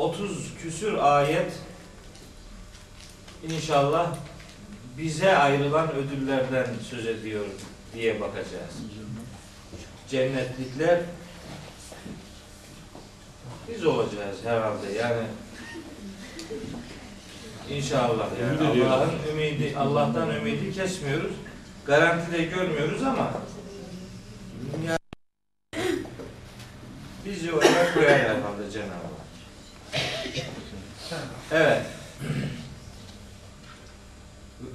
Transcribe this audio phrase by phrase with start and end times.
[0.00, 1.52] 30 küsür ayet
[3.48, 4.16] inşallah
[4.98, 7.44] bize ayrılan ödüllerden söz ediyor
[7.94, 8.74] diye bakacağız.
[10.08, 11.00] Cennetlikler
[13.68, 15.22] biz olacağız herhalde yani
[17.70, 18.82] İnşallah yani.
[18.82, 21.32] Allah'ın ümidi Allah'tan ümidi kesmiyoruz.
[21.86, 23.32] Garanti de görmüyoruz ama
[24.86, 24.98] yani
[27.26, 29.19] bizi oraya koyar herhalde Cenab-ı.
[31.52, 31.86] Evet.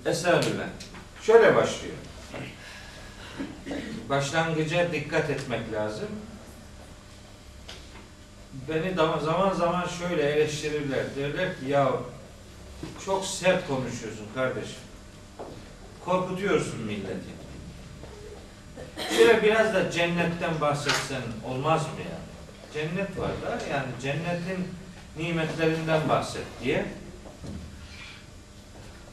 [0.05, 0.67] Estağfurullah.
[1.21, 1.95] Şöyle başlıyor.
[4.09, 6.09] Başlangıca dikkat etmek lazım.
[8.69, 11.03] Beni zaman zaman şöyle eleştirirler.
[11.15, 11.91] Derler ki ya
[13.05, 14.75] çok sert konuşuyorsun kardeşim.
[16.05, 17.35] Korkutuyorsun milleti.
[19.17, 22.17] Şöyle biraz da cennetten bahsetsen olmaz mı ya?
[22.73, 24.67] Cennet var da yani cennetin
[25.17, 26.85] nimetlerinden bahset diye.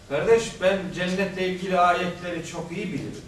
[0.08, 3.24] Kardeş ben cennetle ilgili ayetleri çok iyi bilirim.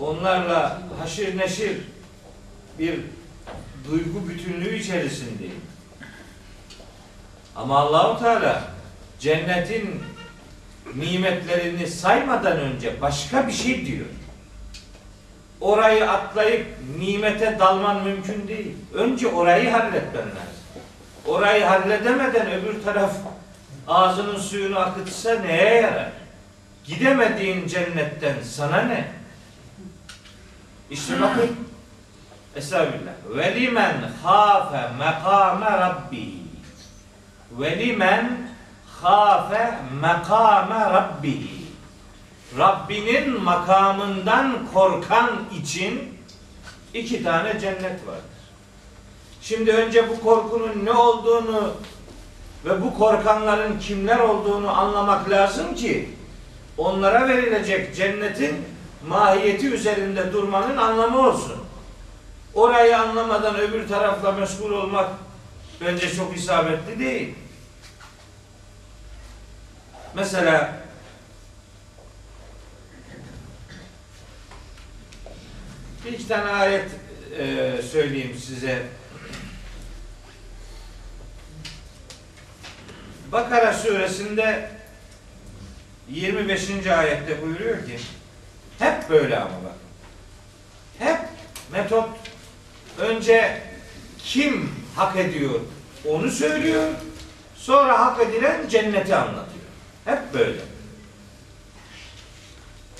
[0.00, 1.76] Onlarla haşir neşir
[2.78, 3.00] bir
[3.90, 5.60] duygu bütünlüğü içerisindeyim.
[7.56, 8.64] Ama Allahu Teala
[9.18, 10.00] cennetin
[10.94, 14.06] nimetlerini saymadan önce başka bir şey diyor.
[15.62, 16.66] Orayı atlayıp
[16.98, 18.76] nimete dalman mümkün değil.
[18.94, 20.62] Önce orayı halletmen lazım.
[21.26, 23.12] Orayı halledemeden öbür taraf
[23.88, 26.12] ağzının suyunu akıtsa neye yarar?
[26.84, 29.04] Gidemediğin cennetten sana ne?
[30.90, 31.56] İşte bakın
[32.56, 33.12] Estağfirullah.
[33.36, 36.34] Ve limen hafe mekame rabbi.
[37.52, 38.48] Ve limen
[39.02, 41.61] hafe mekame rabbi.
[42.58, 46.18] Rabbinin makamından korkan için
[46.94, 48.22] iki tane cennet vardır.
[49.42, 51.72] Şimdi önce bu korkunun ne olduğunu
[52.64, 56.10] ve bu korkanların kimler olduğunu anlamak lazım ki
[56.78, 58.56] onlara verilecek cennetin
[59.08, 61.56] mahiyeti üzerinde durmanın anlamı olsun.
[62.54, 65.10] Orayı anlamadan öbür tarafla meşgul olmak
[65.80, 67.34] bence çok isabetli değil.
[70.14, 70.81] Mesela
[76.04, 76.90] bir iki tane ayet
[77.38, 78.82] e, söyleyeyim size.
[83.32, 84.70] Bakara suresinde
[86.08, 86.86] 25.
[86.86, 87.98] ayette buyuruyor ki
[88.78, 89.74] hep böyle ama bak.
[90.98, 91.18] Hep
[91.72, 92.08] metot
[92.98, 93.62] önce
[94.18, 95.60] kim hak ediyor
[96.08, 96.88] onu söylüyor.
[97.56, 99.64] Sonra hak edilen cenneti anlatıyor.
[100.04, 100.60] Hep böyle.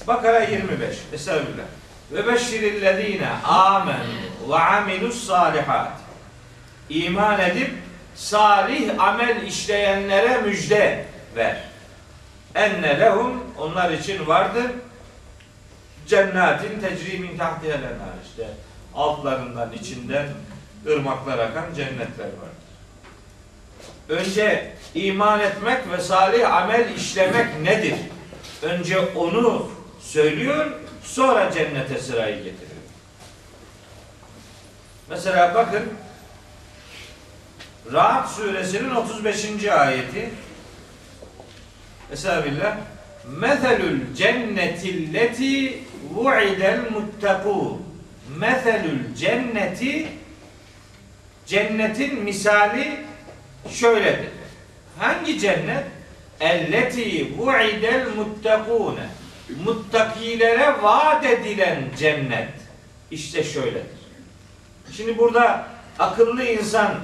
[0.07, 0.97] Bakara 25.
[1.13, 1.82] Estağfirullah.
[2.13, 4.07] Ve beşşirillezine amen
[4.49, 5.93] ve amilus salihat.
[6.89, 7.71] İman edip
[8.15, 11.07] salih amel işleyenlere müjde
[11.37, 11.65] ver.
[12.55, 14.67] Enne lehum onlar için vardır.
[16.07, 18.49] Cennetin tecri min tahtihel enhar işte
[18.95, 20.27] altlarından içinden
[20.87, 22.63] ırmaklar akan cennetler vardır.
[24.09, 27.95] Önce iman etmek ve salih amel işlemek nedir?
[28.63, 29.71] Önce onu
[30.01, 30.67] söylüyor,
[31.03, 32.73] sonra cennete sırayı getiriyor.
[35.09, 35.83] Mesela bakın
[37.93, 39.65] Rahat suresinin 35.
[39.65, 40.31] ayeti
[42.13, 42.77] Estağfirullah
[43.41, 45.79] Meselül cennetilleti
[46.15, 47.83] vu'idel muttakûn
[48.39, 50.09] Meselül cenneti
[51.47, 53.01] cennetin misali
[53.71, 54.31] şöyledir.
[54.99, 55.85] Hangi cennet?
[56.41, 59.07] Elleti vu'idel muttakûne
[59.65, 62.53] Muttakilere vaat edilen cennet.
[63.11, 64.03] İşte şöyledir.
[64.97, 65.67] Şimdi burada
[65.99, 66.95] akıllı insan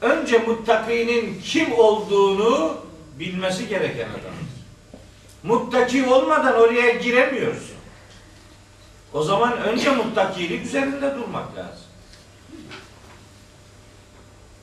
[0.00, 2.80] önce muttakinin kim olduğunu
[3.18, 4.52] bilmesi gereken adamdır.
[5.42, 7.76] Muttaki olmadan oraya giremiyorsun.
[9.12, 11.84] O zaman önce muttakilik üzerinde durmak lazım.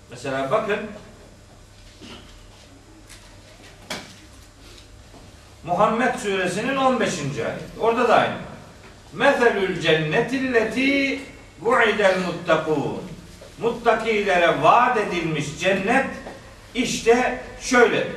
[0.09, 0.79] Mesela bakın
[5.69, 7.19] Muhammed suresinin 15.
[7.19, 7.59] ayet.
[7.79, 8.33] Orada da aynı.
[9.13, 11.19] Meselül cennetilleti
[11.61, 13.01] vu'idel muttakun.
[13.61, 16.07] Muttakilere vaat edilmiş cennet
[16.75, 18.15] işte şöyledir.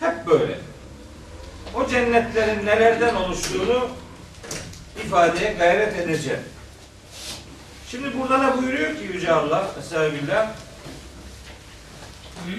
[0.00, 0.58] Hep böyle.
[1.74, 3.88] O cennetlerin nelerden oluştuğunu
[5.06, 6.42] ifadeye gayret edeceğim.
[7.90, 10.48] Şimdi burada da buyuruyor ki Yüce Allah Estağfirullah
[12.42, 12.50] Allah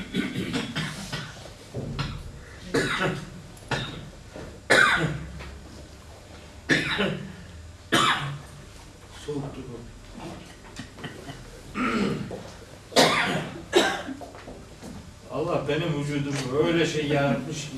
[15.68, 16.36] benim vücudumu
[16.68, 17.78] öyle şey yaratmış ki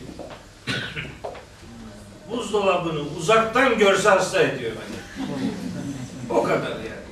[2.31, 5.25] buzdolabını uzaktan görse hasta ediyor beni.
[6.29, 7.05] O kadar yani.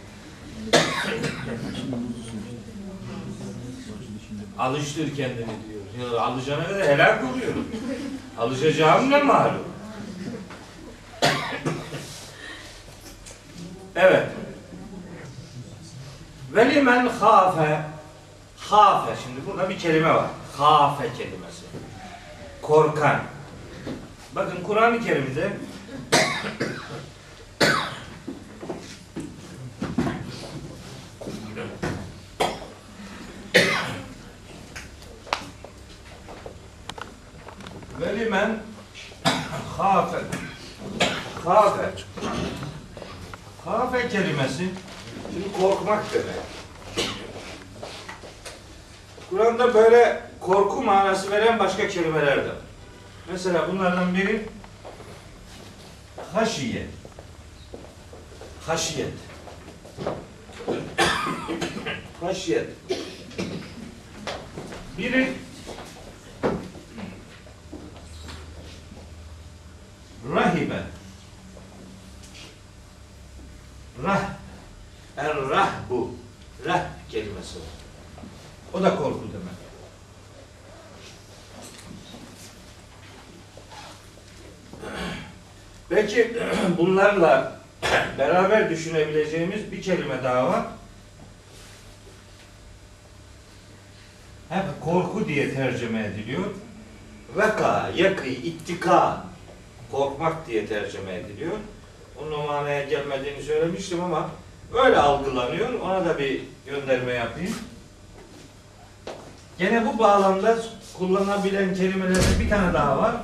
[4.60, 6.12] Alıştır kendini diyor.
[6.14, 7.68] Ya alışana kadar helak oluyorum.
[8.40, 9.64] Alışacağım ne malum.
[13.96, 14.28] Evet.
[16.54, 17.94] Velimen hafe
[18.70, 19.12] Hafe.
[19.24, 20.28] Şimdi burada bir kelime var.
[20.58, 21.64] Hafe kelimesi.
[22.62, 23.20] Korkan.
[24.36, 25.58] Bakın Kur'an-ı Kerim'de
[38.02, 38.60] Velimen
[39.78, 40.18] hafe
[41.46, 41.94] hafe
[43.66, 44.70] hafe kelimesi
[45.34, 45.58] şimdi
[45.94, 46.36] korkmak demek.
[49.30, 52.56] Kur'an'da böyle korku manası veren başka kelimeler de var.
[53.32, 54.46] Mesela bunlardan biri
[56.34, 56.88] haşiye.
[58.66, 59.14] Haşiyet.
[62.22, 62.70] Haşiyet.
[64.98, 65.34] Biri
[70.36, 70.84] rahibe.
[74.04, 74.44] Rah.
[75.18, 76.16] Er rahbu.
[76.66, 77.66] Rah kelimesi var.
[78.74, 79.54] O da korku demek.
[85.92, 86.38] Belki
[86.94, 87.52] bunlarla
[88.18, 90.62] beraber düşünebileceğimiz bir kelime daha var.
[94.50, 96.44] Hep korku diye tercüme ediliyor.
[97.36, 99.26] Veka, yakı, ittika,
[99.92, 101.58] korkmak diye tercüme ediliyor.
[102.22, 104.30] Onun manaya gelmediğini söylemiştim ama
[104.86, 105.74] öyle algılanıyor.
[105.74, 107.56] Ona da bir gönderme yapayım.
[109.58, 110.58] Gene bu bağlamda
[110.98, 113.16] kullanılabilen kelimelerde bir tane daha var.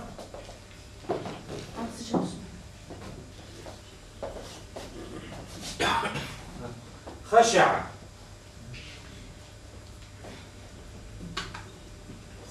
[7.40, 7.84] Haşa.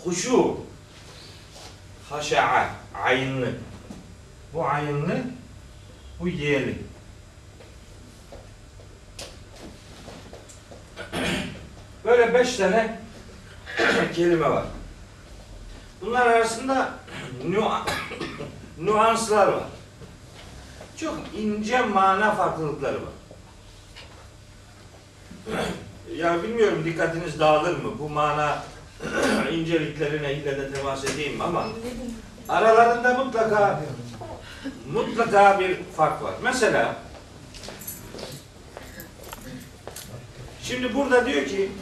[0.04, 0.56] Huşu.
[2.10, 2.70] Haşa'a.
[3.04, 3.52] Ayınlı.
[4.54, 5.20] Bu ayınlı.
[6.20, 6.78] Bu yeli.
[12.04, 13.00] Böyle beş tane
[14.14, 14.64] kelime var.
[16.00, 16.92] Bunlar arasında
[18.78, 19.64] nüanslar var.
[20.96, 23.17] Çok ince mana farklılıkları var.
[26.16, 27.92] Ya bilmiyorum dikkatiniz dağılır mı?
[27.98, 28.62] Bu mana
[29.52, 31.64] inceliklerine ile de temas edeyim ama
[32.48, 33.80] aralarında mutlaka
[34.92, 36.34] mutlaka bir fark var.
[36.42, 36.96] Mesela
[40.62, 41.72] şimdi burada diyor ki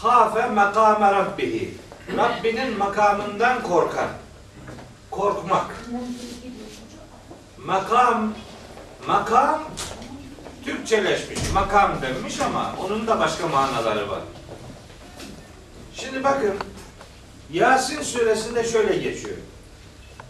[0.00, 1.74] hafe makame rabbihi
[2.16, 4.08] Rabbinin makamından korkar.
[5.10, 5.66] Korkmak.
[7.58, 8.34] Makam
[9.06, 9.62] makam
[10.64, 14.20] Türkçeleşmiş, makam denmiş ama onun da başka manaları var.
[15.94, 16.54] Şimdi bakın
[17.52, 19.36] Yasin suresinde şöyle geçiyor.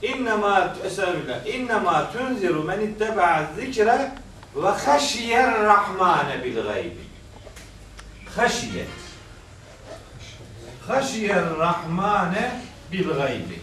[0.03, 1.47] İnnemâ Estağfirullah.
[1.47, 4.11] İnnemâ tunziru men itteba'a zikre
[4.57, 6.97] ve haşiyer rahmane bil gaybi.
[8.37, 8.87] Haşiye.
[10.89, 12.61] Haşiyer rahmane
[12.93, 13.61] bil gaybi.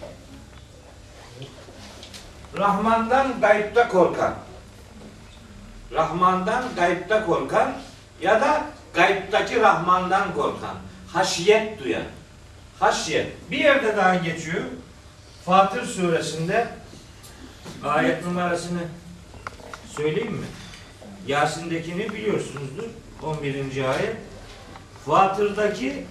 [2.58, 4.36] Rahmandan gaybta korkan.
[5.92, 7.74] Rahmandan gaybta korkan
[8.22, 10.76] ya da gaybtaki Rahmandan korkan.
[11.14, 12.04] Haşiyet duyan.
[12.80, 13.52] Haşiyet.
[13.52, 14.64] Bir yerde daha geçiyor.
[15.46, 16.68] Fatır suresinde
[17.84, 18.80] ayet numarasını
[19.98, 20.46] söyleyeyim mi?
[21.28, 22.84] Yasin'dekini biliyorsunuzdur.
[23.24, 23.84] 11.
[23.90, 24.16] ayet.
[25.06, 26.06] Fatır'daki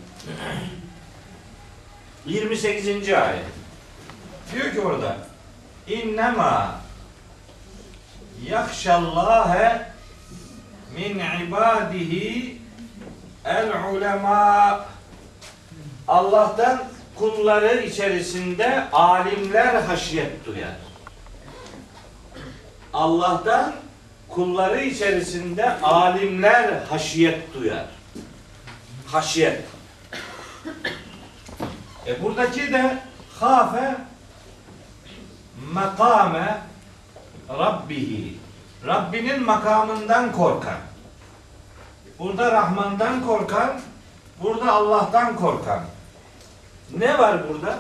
[2.27, 3.13] 28.
[3.13, 3.45] ayet.
[4.55, 5.17] Diyor ki orada
[5.87, 6.81] İnnemâ
[8.47, 9.93] yakşallâhe
[10.97, 12.59] min ibadihi
[13.45, 14.81] el ulema
[16.09, 20.77] Allah'tan kulları içerisinde alimler haşiyet duyar.
[22.93, 23.73] Allah'tan
[24.29, 27.87] kulları içerisinde alimler haşiyet duyar.
[29.07, 29.65] Haşiyet.
[32.07, 32.99] E buradaki de
[33.41, 33.97] hafe
[35.73, 36.59] makame
[37.49, 38.39] Rabbihi.
[38.87, 40.79] Rabbinin makamından korkan.
[42.19, 43.81] Burada Rahman'dan korkan,
[44.43, 45.81] burada Allah'tan korkan.
[46.99, 47.79] Ne var burada?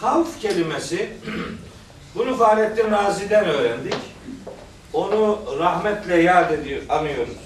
[0.00, 1.16] Havf kelimesi,
[2.14, 3.96] bunu Fahrettin Razi'den öğrendik.
[4.92, 7.36] Onu rahmetle yad ediyor, anıyoruz.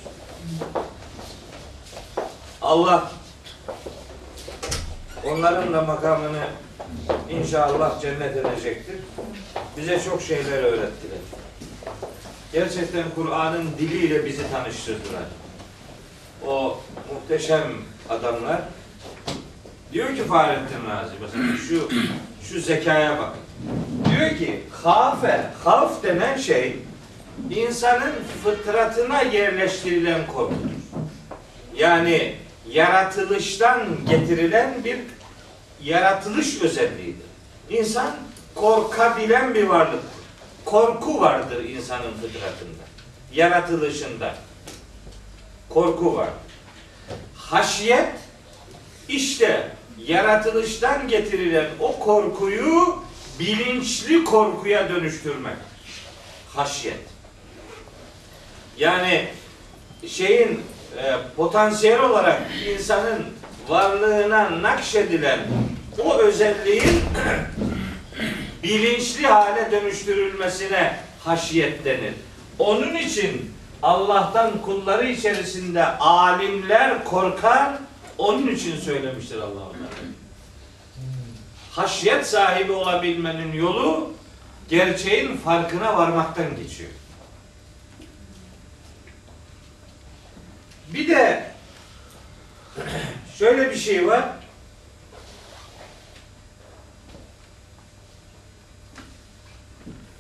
[2.63, 3.11] Allah
[5.25, 6.47] onların da makamını
[7.31, 8.97] inşallah cennet edecektir.
[9.77, 11.19] Bize çok şeyler öğrettiler.
[12.53, 15.23] Gerçekten Kur'an'ın diliyle bizi tanıştırdılar.
[16.47, 16.81] O
[17.15, 17.63] muhteşem
[18.09, 18.61] adamlar.
[19.93, 21.89] Diyor ki Fahrettin Razi mesela şu
[22.49, 23.41] şu zekaya bakın.
[24.11, 26.77] Diyor ki hafe, havf denen şey
[27.51, 28.13] insanın
[28.45, 30.71] fıtratına yerleştirilen korkudur.
[31.77, 32.35] Yani
[32.71, 34.99] yaratılıştan getirilen bir
[35.87, 37.27] yaratılış özelliğidir.
[37.71, 38.17] İnsan
[38.55, 40.11] korkabilen bir varlıktır.
[40.65, 42.85] Korku vardır insanın fıtratında.
[43.33, 44.35] Yaratılışında.
[45.69, 46.29] Korku var.
[47.35, 48.15] Haşiyet
[49.09, 49.73] işte
[50.07, 53.03] yaratılıştan getirilen o korkuyu
[53.39, 55.57] bilinçli korkuya dönüştürmek.
[56.55, 57.01] Haşyet.
[58.79, 59.29] Yani
[60.07, 60.61] şeyin
[60.99, 62.43] e, potansiyel olarak
[62.75, 63.25] insanın
[63.69, 65.41] varlığına nakşedilen
[66.05, 67.01] o özelliğin
[68.63, 72.15] bilinçli hale dönüştürülmesine haşiyet denir.
[72.59, 77.73] Onun için Allah'tan kulları içerisinde alimler korkar,
[78.19, 79.91] onun için söylemiştir Allah onlara.
[81.73, 84.13] Haşyet sahibi olabilmenin yolu
[84.69, 86.91] gerçeğin farkına varmaktan geçiyor.
[90.95, 91.45] Bir de
[93.39, 94.25] şöyle bir şey var.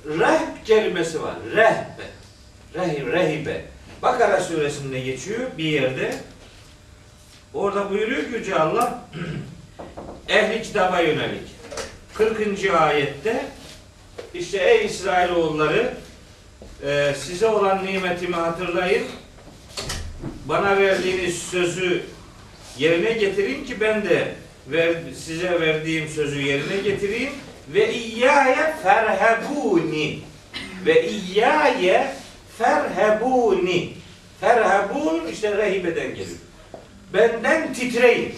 [0.07, 1.35] Rehb kelimesi var.
[1.57, 2.07] Rehbe.
[2.75, 3.65] Rehib, rehibe.
[4.03, 6.19] Bakara suresinde geçiyor bir yerde.
[7.55, 9.05] Orada buyuruyor ki Yüce Allah
[10.29, 11.49] ehli kitaba yönelik.
[12.15, 12.71] 40.
[12.71, 13.47] ayette
[14.35, 15.95] işte ey İsrailoğulları
[16.83, 19.07] e, size olan nimetimi hatırlayın.
[20.45, 22.16] Bana verdiğiniz sözü
[22.78, 24.35] yerine getirin ki ben de
[24.66, 27.33] ver, size verdiğim sözü yerine getireyim
[27.68, 30.18] ve iyyâye ferhebûni
[30.87, 32.12] ve iyyâye
[32.59, 33.92] ferhebûni
[34.40, 36.38] ferhebûn işte rehibeden geliyor.
[37.14, 38.35] Benden titreyin.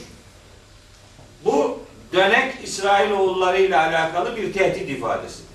[1.45, 1.81] Bu
[2.13, 5.49] dönek İsrailoğulları ile alakalı bir tehdit ifadesidir.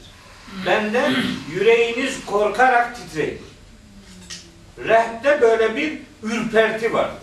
[0.65, 1.15] Benden
[1.53, 3.41] yüreğiniz korkarak titreyin.
[4.77, 7.22] Rehte böyle bir ürperti vardır.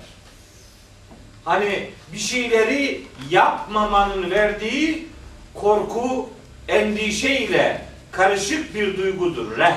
[1.44, 5.08] Hani bir şeyleri yapmamanın verdiği
[5.54, 6.30] korku,
[6.68, 9.58] endişe ile karışık bir duygudur.
[9.58, 9.76] Reh.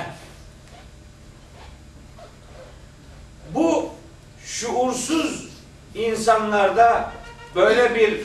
[3.54, 3.90] Bu
[4.46, 5.48] şuursuz
[5.96, 7.12] insanlarda
[7.56, 8.22] böyle bir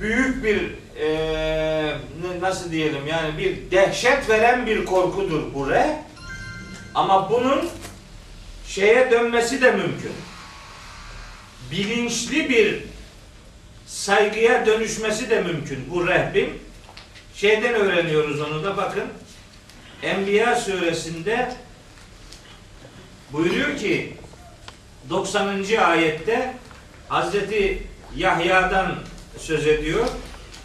[0.00, 1.96] büyük bir e,
[2.40, 6.02] nasıl diyelim yani bir dehşet veren bir korkudur bu re.
[6.94, 7.68] Ama bunun
[8.66, 10.12] şeye dönmesi de mümkün.
[11.72, 12.82] Bilinçli bir
[13.86, 16.50] saygıya dönüşmesi de mümkün bu rehbin.
[17.34, 19.04] Şeyden öğreniyoruz onu da bakın.
[20.02, 21.52] Enbiya suresinde
[23.32, 24.14] buyuruyor ki
[25.10, 25.64] 90.
[25.78, 26.54] ayette
[27.08, 27.82] Hazreti
[28.16, 28.94] Yahya'dan
[29.38, 30.06] söz ediyor.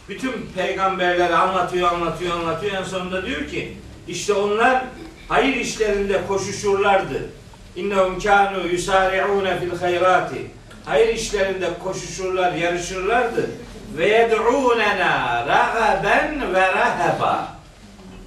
[0.10, 2.74] Bütün peygamberler anlatıyor, anlatıyor, anlatıyor.
[2.74, 4.84] En sonunda diyor ki işte onlar
[5.30, 7.30] hayır işlerinde koşuşurlardı.
[7.76, 10.57] İnnehum kanu yusari'une fil hayrati.
[10.88, 13.50] Hayır işlerinde koşuşurlar, yarışırlardı.
[13.98, 17.56] Ve yed'ûnena ragaben ve rahaba.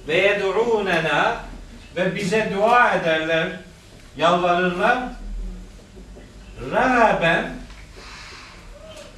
[0.07, 1.35] Ve yed'ûnena
[1.95, 3.47] ve bize dua ederler,
[4.17, 4.97] yalvarırlar.
[6.71, 7.49] Ragaben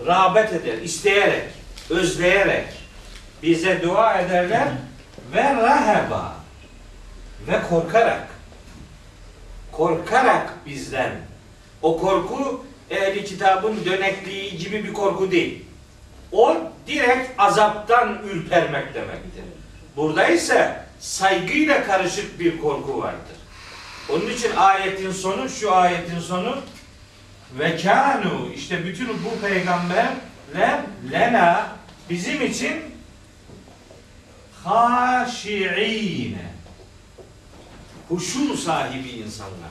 [0.07, 1.49] rağbet eder, isteyerek,
[1.89, 2.67] özleyerek
[3.43, 4.67] bize dua ederler
[5.33, 6.35] ve rahaba
[7.47, 8.27] ve korkarak
[9.71, 11.11] korkarak bizden
[11.81, 15.65] o korku ehli kitabın dönekliği gibi bir korku değil.
[16.31, 19.43] O direkt azaptan ürpermek demektir.
[19.95, 23.37] Burada ise saygıyla karışık bir korku vardır.
[24.09, 26.57] Onun için ayetin sonu şu ayetin sonu
[27.59, 30.79] ve kanu işte bütün bu peygamberler
[31.11, 31.67] lena
[32.09, 32.73] bizim için
[34.63, 36.53] haşi'ine
[38.09, 39.69] huşu sahibi insanlar.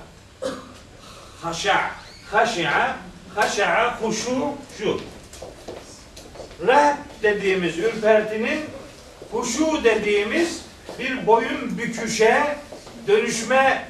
[1.42, 1.90] Haşa,
[2.32, 2.96] haşi'a,
[3.34, 5.00] haşa'a, huşu, şu.
[6.66, 8.60] Rehb dediğimiz ürpertinin
[9.32, 10.60] huşu dediğimiz
[10.98, 12.56] bir boyun büküşe
[13.06, 13.88] dönüşme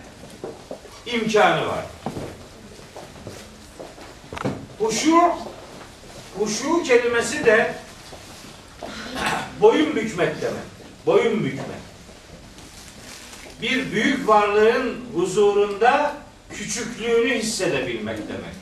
[1.07, 1.85] imkanı var.
[4.79, 5.19] Huşu
[6.39, 7.75] huşu kelimesi de
[9.61, 10.63] boyun bükmek demek.
[11.07, 11.83] Boyun bükmek.
[13.63, 16.22] bir büyük varlığın huzurunda
[16.54, 18.56] küçüklüğünü hissedebilmek demek.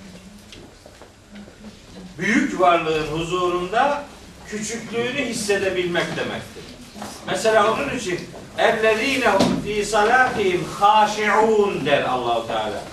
[2.17, 4.03] Büyük varlığın huzurunda
[4.49, 6.63] küçüklüğünü hissedebilmek demektir.
[7.27, 8.19] Mesela onun için
[8.57, 12.83] اَلَّذ۪ينَ هُمْ ف۪ي صَلَاتِهِمْ خَاشِعُونَ der Allahu Teala.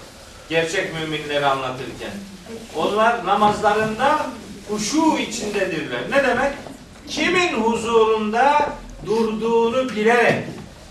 [0.49, 2.11] Gerçek müminleri anlatırken.
[2.77, 4.27] Onlar namazlarında
[4.69, 6.01] huşu içindedirler.
[6.11, 6.53] Ne demek?
[7.09, 8.69] Kimin huzurunda
[9.07, 10.45] durduğunu bilerek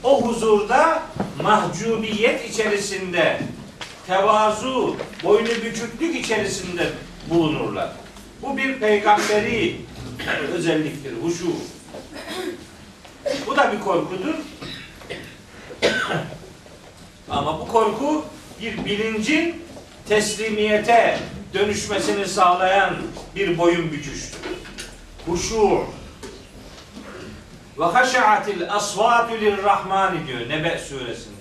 [0.03, 0.99] o huzurda
[1.41, 3.39] mahcubiyet içerisinde
[4.06, 6.90] tevazu, boynu büküklük içerisinde
[7.30, 7.92] bulunurlar.
[8.42, 9.76] Bu bir peygamberi
[10.52, 11.52] özelliktir, huşu.
[13.46, 14.34] Bu da bir korkudur.
[17.30, 18.24] Ama bu korku
[18.60, 19.62] bir bilincin
[20.08, 21.18] teslimiyete
[21.54, 22.94] dönüşmesini sağlayan
[23.36, 24.38] bir boyun büküştür.
[25.26, 25.84] Huşu.
[27.78, 31.35] Ve haşa'atil asvatu lirrahmani diyor Nebe suresinde.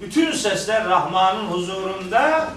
[0.00, 2.50] Bütün sesler Rahman'ın huzurunda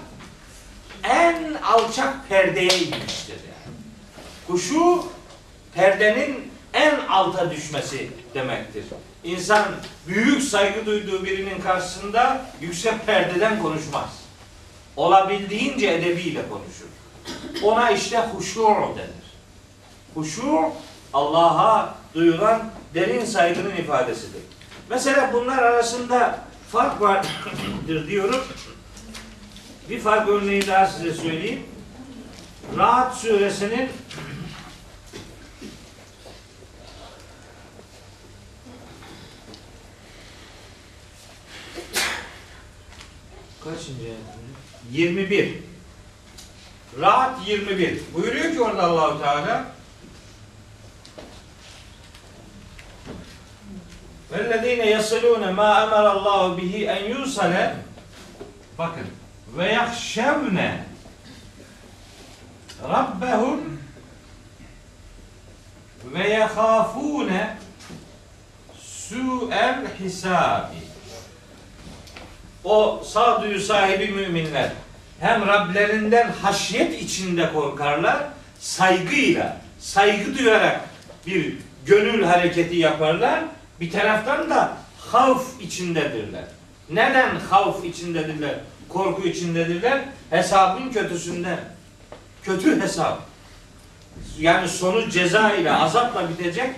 [1.02, 3.76] en alçak perdeye inmiştir yani.
[4.48, 5.04] Huşu
[5.74, 8.84] perdenin en alta düşmesi demektir.
[9.24, 9.64] İnsan
[10.06, 14.08] büyük saygı duyduğu birinin karşısında yüksek perdeden konuşmaz.
[14.96, 16.86] Olabildiğince edebiyle konuşur.
[17.62, 18.62] Ona işte huşu
[18.96, 19.22] denir.
[20.14, 20.70] Huşu
[21.12, 22.62] Allah'a duyulan
[22.94, 24.42] derin saygının ifadesidir.
[24.90, 26.38] Mesela bunlar arasında
[26.72, 27.30] fark vardır
[28.08, 28.44] diyorum.
[29.90, 31.62] Bir fark örneği daha size söyleyeyim.
[32.76, 33.88] Rahat suresinin
[43.64, 44.18] Kaçıncı ayet?
[44.92, 45.62] 21.
[47.00, 48.00] Rahat 21.
[48.14, 49.74] Buyuruyor ki orada Allahu Teala
[54.31, 57.73] وَالَّذ۪ينَ يَصِلُونَ مَا اَمَرَ اللّٰهُ بِهِ اَنْ يُوصَلَ
[58.77, 59.07] Bakın.
[59.57, 60.83] Ve yahşevne
[62.89, 63.81] Rabbehum
[66.13, 67.57] ve yehafune
[68.79, 70.75] su'el hisabi.
[72.63, 74.69] O sağduyu sahibi müminler
[75.19, 78.17] hem Rablerinden haşyet içinde korkarlar,
[78.59, 80.81] saygıyla, saygı duyarak
[81.27, 83.43] bir gönül hareketi yaparlar.
[83.82, 86.44] bir taraftan da havf içindedirler.
[86.90, 88.54] Neden havf içindedirler?
[88.88, 90.04] Korku içindedirler.
[90.30, 91.58] Hesabın kötüsünden.
[92.42, 93.22] Kötü hesap.
[94.38, 96.70] Yani sonu ceza ile azapla bitecek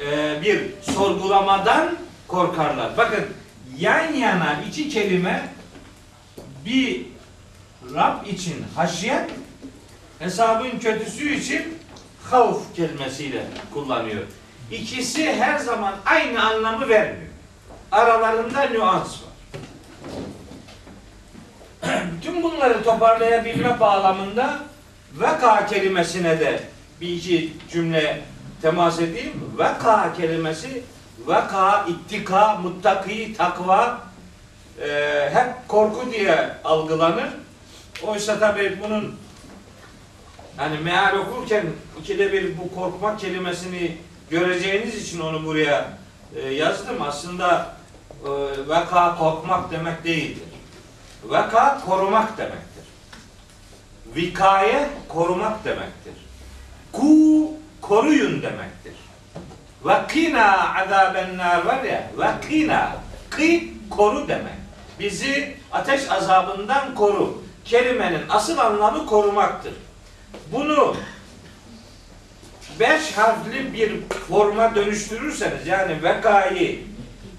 [0.00, 0.60] e, bir
[0.94, 1.96] sorgulamadan
[2.28, 2.96] korkarlar.
[2.96, 3.26] Bakın
[3.78, 5.48] yan yana iki kelime
[6.64, 7.06] bir
[7.94, 9.30] Rab için haşyet
[10.18, 11.78] hesabın kötüsü için
[12.30, 14.22] havf kelimesiyle kullanıyor.
[14.70, 17.28] İkisi her zaman aynı anlamı vermiyor.
[17.92, 19.28] Aralarında nüans var.
[22.16, 24.58] Bütün bunları toparlayabilme bağlamında
[25.14, 26.62] veka kelimesine de
[27.00, 28.20] bir iki cümle
[28.62, 29.54] temas edeyim.
[29.58, 30.82] Veka kelimesi
[31.28, 34.00] veka, ittika, muttaki, takva
[34.82, 34.88] e,
[35.32, 37.28] hep korku diye algılanır.
[38.02, 39.16] Oysa tabi bunun
[40.56, 41.66] hani meal okurken
[42.00, 43.96] ikide bir bu korkmak kelimesini
[44.30, 45.88] göreceğiniz için onu buraya
[46.36, 47.02] e, yazdım.
[47.02, 47.76] Aslında
[48.24, 48.30] e,
[48.68, 50.48] veka korkmak demek değildir.
[51.24, 52.84] Veka korumak demektir.
[54.16, 56.14] Vikaye korumak demektir.
[56.92, 58.94] Ku koruyun demektir.
[59.82, 62.96] Vakina azabennar var ya, vakina,
[63.36, 64.58] ki koru demek.
[65.00, 67.42] Bizi ateş azabından koru.
[67.64, 69.74] Kelimenin asıl anlamı korumaktır.
[70.52, 70.96] Bunu
[72.80, 76.80] beş harfli bir forma dönüştürürseniz yani vekayı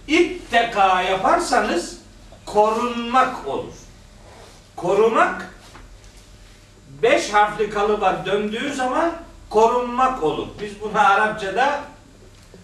[0.08, 1.98] itteka yaparsanız
[2.46, 3.74] korunmak olur.
[4.76, 5.54] Korumak
[7.02, 9.12] beş harfli kalıba döndüğü zaman
[9.50, 10.48] korunmak olur.
[10.62, 11.80] Biz buna Arapçada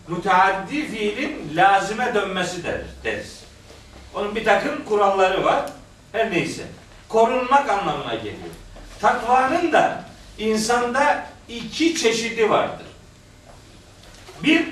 [0.07, 2.87] müteaddi fiilin lazime dönmesi deriz.
[3.03, 3.43] deriz.
[4.13, 5.65] Onun bir takım kuralları var.
[6.11, 6.63] Her neyse.
[7.09, 8.35] Korunmak anlamına geliyor.
[9.01, 10.03] Takvanın da
[10.37, 12.85] insanda iki çeşidi vardır.
[14.43, 14.65] Bir,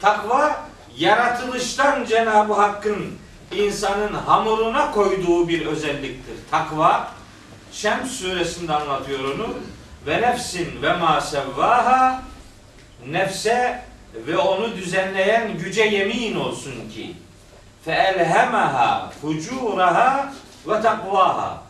[0.00, 0.66] takva
[0.98, 3.18] yaratılıştan Cenab-ı Hakk'ın
[3.52, 6.34] insanın hamuruna koyduğu bir özelliktir.
[6.50, 7.12] Takva,
[7.72, 9.54] Şems suresinde anlatıyor onu.
[10.06, 12.22] Ve nefsin ve ma sevvaha
[13.06, 13.82] nefse
[14.14, 17.16] ve onu düzenleyen güce yemin olsun ki
[17.84, 20.32] fe elhemaha fucuraha
[20.66, 21.62] ve takvaha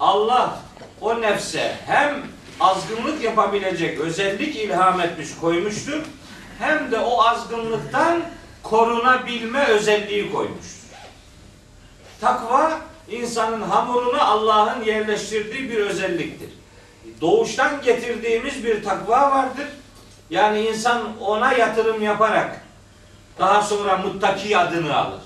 [0.00, 0.58] Allah
[1.00, 2.22] o nefse hem
[2.60, 6.02] azgınlık yapabilecek özellik ilham etmiş koymuştur
[6.58, 8.22] hem de o azgınlıktan
[8.62, 10.78] korunabilme özelliği koymuştur.
[12.20, 16.50] Takva insanın hamuruna Allah'ın yerleştirdiği bir özelliktir.
[17.20, 19.66] Doğuştan getirdiğimiz bir takva vardır.
[20.30, 22.60] Yani insan ona yatırım yaparak
[23.38, 25.20] daha sonra muttaki adını alır.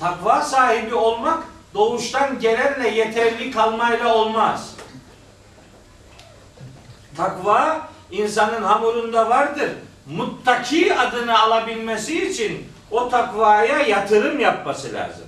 [0.00, 4.71] Takva sahibi olmak doğuştan gelenle yeterli kalmayla olmaz.
[7.16, 9.70] Takva insanın hamurunda vardır.
[10.06, 15.24] Muttaki adını alabilmesi için o takvaya yatırım yapması lazım.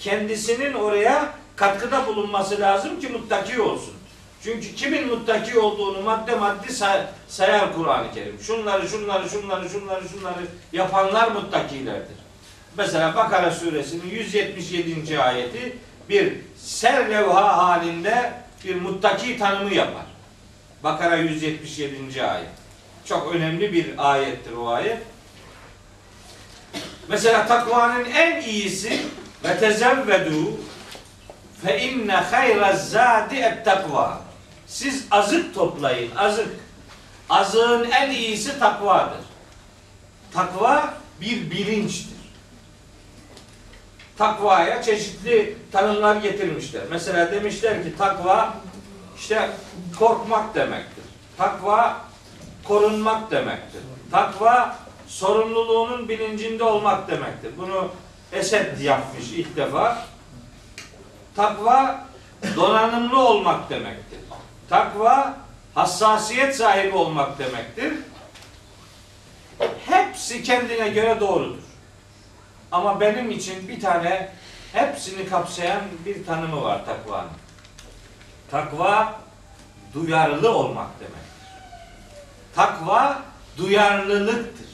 [0.00, 3.94] Kendisinin oraya katkıda bulunması lazım ki muttaki olsun.
[4.42, 6.38] Çünkü kimin muttaki olduğunu madde
[6.72, 8.38] say- sayar Kur'an-ı Kerim.
[8.40, 12.16] Şunları, şunları, şunları, şunları, şunları yapanlar muttakilerdir.
[12.76, 15.20] Mesela Bakara suresinin 177.
[15.22, 18.32] ayeti bir ser levha halinde
[18.64, 20.02] bir muttaki tanımı yapar.
[20.82, 22.22] Bakara 177.
[22.22, 22.48] ayet.
[23.04, 24.98] Çok önemli bir ayettir o ayet.
[27.08, 29.02] Mesela takvanın en iyisi
[29.44, 30.60] ve tezevvedu
[31.62, 34.20] fe inne hayra zadi et takva.
[34.66, 36.48] Siz azık toplayın, azık.
[37.30, 39.24] Azığın en iyisi takvadır.
[40.32, 42.18] Takva bir bilinçtir.
[44.18, 46.82] Takvaya çeşitli tanımlar getirmişler.
[46.90, 48.54] Mesela demişler ki takva
[49.18, 49.50] işte
[49.98, 51.04] korkmak demektir.
[51.36, 52.00] Takva
[52.64, 53.82] korunmak demektir.
[54.10, 54.76] Takva
[55.06, 57.52] sorumluluğunun bilincinde olmak demektir.
[57.58, 57.90] Bunu
[58.32, 59.98] Esed yapmış ilk defa.
[61.36, 62.06] Takva
[62.56, 64.18] donanımlı olmak demektir.
[64.68, 65.36] Takva
[65.74, 67.92] hassasiyet sahibi olmak demektir.
[69.86, 71.62] Hepsi kendine göre doğrudur.
[72.72, 74.32] Ama benim için bir tane
[74.72, 77.30] hepsini kapsayan bir tanımı var takvanın.
[78.50, 79.20] Takva
[79.94, 81.18] duyarlı olmak demektir.
[82.54, 83.22] Takva
[83.58, 84.68] duyarlılıktır.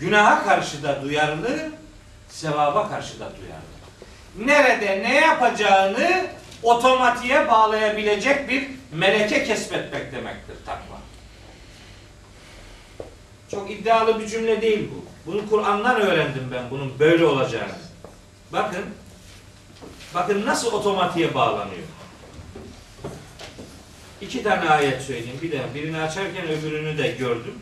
[0.00, 1.70] Günaha karşı da duyarlı,
[2.28, 3.72] sevaba karşı da duyarlı.
[4.52, 6.26] Nerede ne yapacağını
[6.62, 10.98] otomatiğe bağlayabilecek bir meleke kesbetmek demektir takva.
[13.50, 15.04] Çok iddialı bir cümle değil bu.
[15.32, 17.72] Bunu Kur'an'dan öğrendim ben bunun böyle olacağını.
[18.52, 18.84] Bakın,
[20.14, 21.82] bakın nasıl otomatiğe bağlanıyor.
[24.22, 25.38] İki tane ayet söyleyeyim.
[25.42, 27.54] Bir de birini açarken öbürünü de gördüm.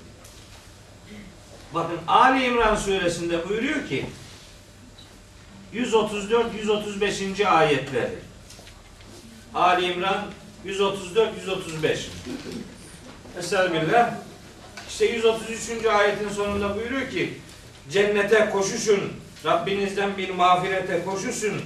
[1.74, 4.06] Bakın Ali İmran suresinde buyuruyor ki
[5.74, 7.46] 134-135.
[7.46, 8.14] ayetleri.
[9.54, 10.26] Ali İmran
[10.66, 11.98] 134-135.
[13.38, 14.14] Estağfirullah.
[14.88, 15.86] İşte 133.
[15.86, 17.34] ayetin sonunda buyuruyor ki
[17.90, 19.12] cennete koşuşun,
[19.44, 21.62] Rabbinizden bir mağfirete koşuşun.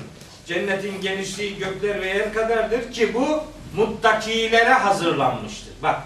[0.46, 3.44] Cennetin genişliği gökler ve yer kadardır ki bu
[3.76, 5.74] Muttakilere hazırlanmıştır.
[5.82, 6.00] Bak,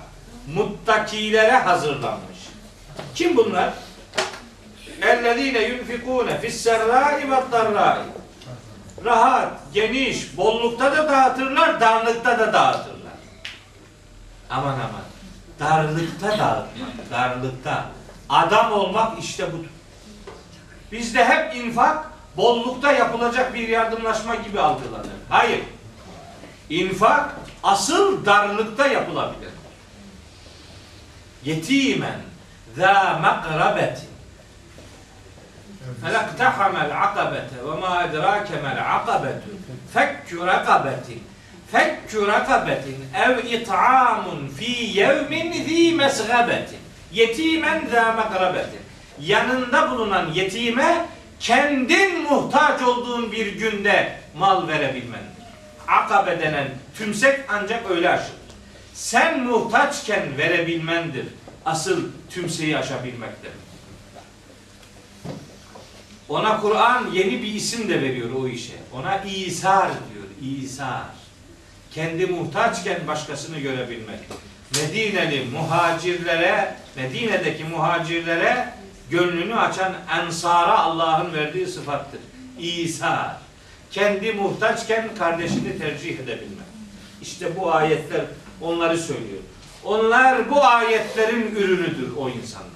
[0.55, 2.39] muttakilere hazırlanmış.
[3.15, 3.75] Kim bunlar?
[5.03, 8.03] Ellezine yunfikune fisserrai ve darrai.
[9.05, 12.99] Rahat, geniş, bollukta da dağıtırlar, darlıkta da dağıtırlar.
[14.51, 15.09] Aman aman.
[15.61, 17.85] Darlıkta dağıtmak, darlıkta.
[18.29, 19.71] Adam olmak işte budur.
[20.93, 25.07] Bizde hep infak bollukta yapılacak bir yardımlaşma gibi algılanır.
[25.29, 25.61] Hayır.
[26.71, 29.51] İnfak asıl darlıkta yapılabilir.
[31.45, 32.21] Yetimen
[32.77, 34.09] zâ makrabetin
[36.03, 39.49] felaktahamel akabete ve ma edrakemel akabetu
[39.93, 41.23] fekkü rekabetin
[41.73, 46.79] fekkü rekabetin ev it'amun fi yevmin zi mesgabetin
[47.13, 48.81] yetimen zâ makrabetin
[49.21, 51.07] yanında bulunan yetime
[51.41, 55.38] kendin muhtaç olduğun bir günde mal verebilmendir.
[55.89, 58.39] Akabe denen tümsek ancak öyle aşılır.
[58.95, 61.27] Sen muhtaçken verebilmendir.
[61.65, 63.51] Asıl tümseyi aşabilmektir.
[66.29, 68.75] Ona Kur'an yeni bir isim de veriyor o işe.
[68.93, 70.55] Ona İsar diyor.
[70.63, 71.03] İsar.
[71.91, 74.21] Kendi muhtaçken başkasını görebilmek.
[74.75, 78.75] Medineli muhacirlere, Medine'deki muhacirlere
[79.11, 82.21] gönlünü açan ensara Allah'ın verdiği sıfattır.
[82.59, 83.48] İsar.
[83.91, 86.69] Kendi muhtaçken kardeşini tercih edebilmek.
[87.23, 88.25] İşte bu ayetler
[88.61, 89.43] onları söylüyor.
[89.85, 92.69] Onlar bu ayetlerin ürünüdür o insanlar.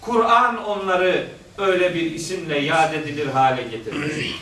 [0.00, 1.26] Kur'an onları
[1.58, 4.34] öyle bir isimle yad edilir hale getirmiş.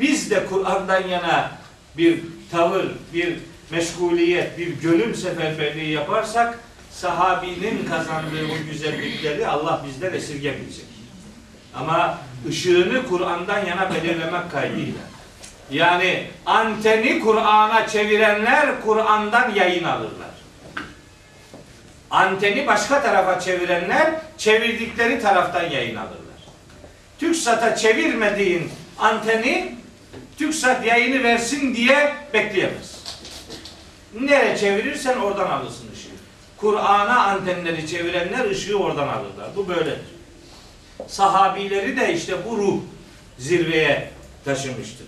[0.00, 1.50] Biz de Kur'an'dan yana
[1.96, 3.36] bir tavır, bir
[3.70, 6.58] meşguliyet, bir gönül seferberliği yaparsak
[6.90, 10.84] sahabinin kazandığı bu güzellikleri Allah bizden esirgemeyecek.
[11.74, 15.00] Ama ışığını Kur'an'dan yana belirlemek kaydıyla.
[15.70, 20.28] Yani anteni Kur'an'a çevirenler Kur'an'dan yayın alırlar.
[22.10, 26.18] Anteni başka tarafa çevirenler çevirdikleri taraftan yayın alırlar.
[27.18, 29.78] TÜKSAT'a çevirmediğin anteni
[30.38, 33.04] TÜKSAT yayını versin diye bekleyemez.
[34.20, 36.08] Nereye çevirirsen oradan alırsın ışığı.
[36.56, 39.48] Kur'an'a antenleri çevirenler ışığı oradan alırlar.
[39.56, 40.18] Bu böyledir.
[41.06, 42.80] Sahabileri de işte bu ruh
[43.38, 44.10] zirveye
[44.44, 45.06] taşımıştır.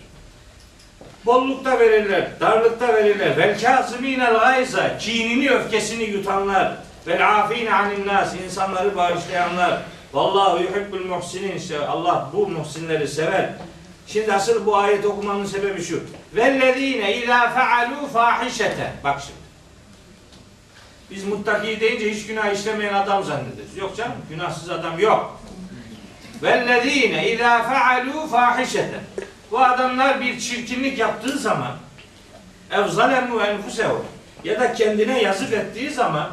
[1.26, 3.36] Bollukta verirler, darlıkta verirler.
[3.36, 6.76] Vel kâzimînel gayza, kinini, öfkesini yutanlar.
[7.06, 9.82] Vel afîne anin nas, insanları bağışlayanlar.
[10.12, 13.50] Vallahu yuhibbul muhsinin, işte Allah bu muhsinleri sever.
[14.06, 16.02] Şimdi asıl bu ayet okumanın sebebi şu.
[16.34, 18.92] Vellezîne izâ fealû fâhişete.
[19.04, 19.40] Bak şimdi.
[21.10, 23.76] Biz muttaki deyince hiç günah işlemeyen adam zannederiz.
[23.76, 25.40] Yok canım, günahsız adam yok.
[26.42, 29.00] Vellezîne izâ fealû fâhişete.
[29.50, 31.72] Bu adamlar bir çirkinlik yaptığı zaman
[32.70, 34.04] ev zalemu enfusehu
[34.44, 36.30] ya da kendine yazık ettiği zaman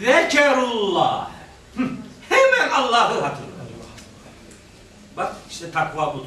[0.00, 1.28] zekerullah
[2.28, 3.48] hemen Allah'ı hatırlar.
[5.16, 6.26] Bak işte takva budur.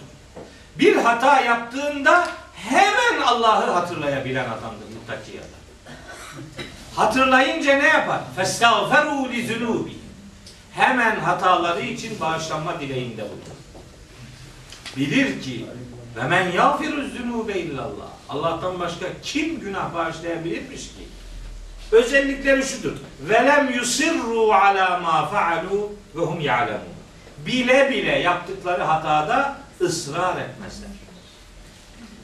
[0.80, 5.62] Bir hata yaptığında hemen Allah'ı hatırlayabilen adamdır muttaki adam.
[6.96, 8.20] Hatırlayınca ne yapar?
[8.36, 9.98] Festağferu li zunubi.
[10.72, 13.61] Hemen hataları için bağışlanma dileğinde bulunur.
[14.98, 15.66] Bilir ki
[16.16, 18.08] ve men yağfiru zunube illallah.
[18.30, 21.08] Allah'tan başka kim günah bağışlayabilirmiş ki?
[21.92, 22.94] Özellikleri şudur.
[23.22, 26.82] Velem yusirru ala ma faalu ve hum ya'lemun.
[27.46, 30.90] Bile bile yaptıkları hatada ısrar etmezler.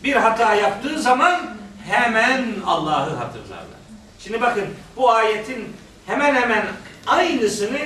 [0.04, 1.58] Bir hata yaptığı zaman
[1.90, 3.78] hemen Allah'ı hatırlarlar.
[4.20, 5.76] Şimdi bakın bu ayetin
[6.06, 6.66] hemen hemen
[7.08, 7.80] aynısını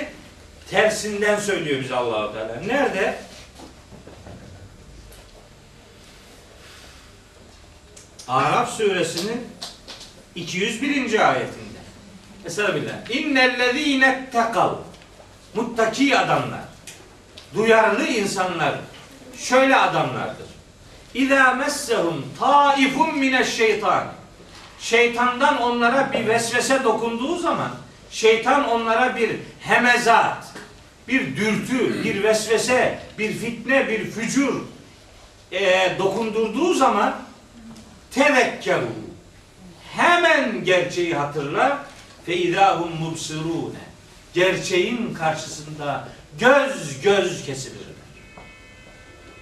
[0.69, 2.55] tersinden söylüyor bize Allahu Teala.
[2.67, 3.19] Nerede?
[8.31, 9.41] Araf suresinin
[10.35, 11.29] 201.
[11.29, 11.79] ayetinde.
[12.45, 13.09] Billah.
[13.09, 14.75] İnnellezîne tekav.
[15.55, 16.61] Muttaki adamlar.
[17.55, 18.75] Duyarlı insanlar.
[19.37, 20.47] Şöyle adamlardır.
[21.13, 24.03] İzâ messehum taifun mineşşeytan.
[24.79, 27.71] Şeytandan onlara bir vesvese dokunduğu zaman
[28.11, 30.47] şeytan onlara bir hemezat,
[31.07, 34.61] bir dürtü, bir vesvese, bir fitne, bir fücur
[35.51, 37.30] e, dokundurduğu zaman
[38.11, 38.89] tevekkeru
[39.97, 41.77] hemen gerçeği hatırlar
[42.25, 43.79] fe idahum mubsirune
[44.33, 46.07] gerçeğin karşısında
[46.39, 47.81] göz göz kesilirler.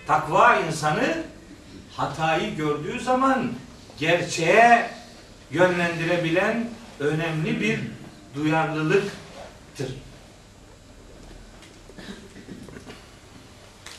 [0.07, 1.23] Takva insanı
[1.95, 3.51] hatayı gördüğü zaman
[3.99, 4.89] gerçeğe
[5.51, 7.79] yönlendirebilen önemli bir
[8.35, 9.89] duyarlılıktır.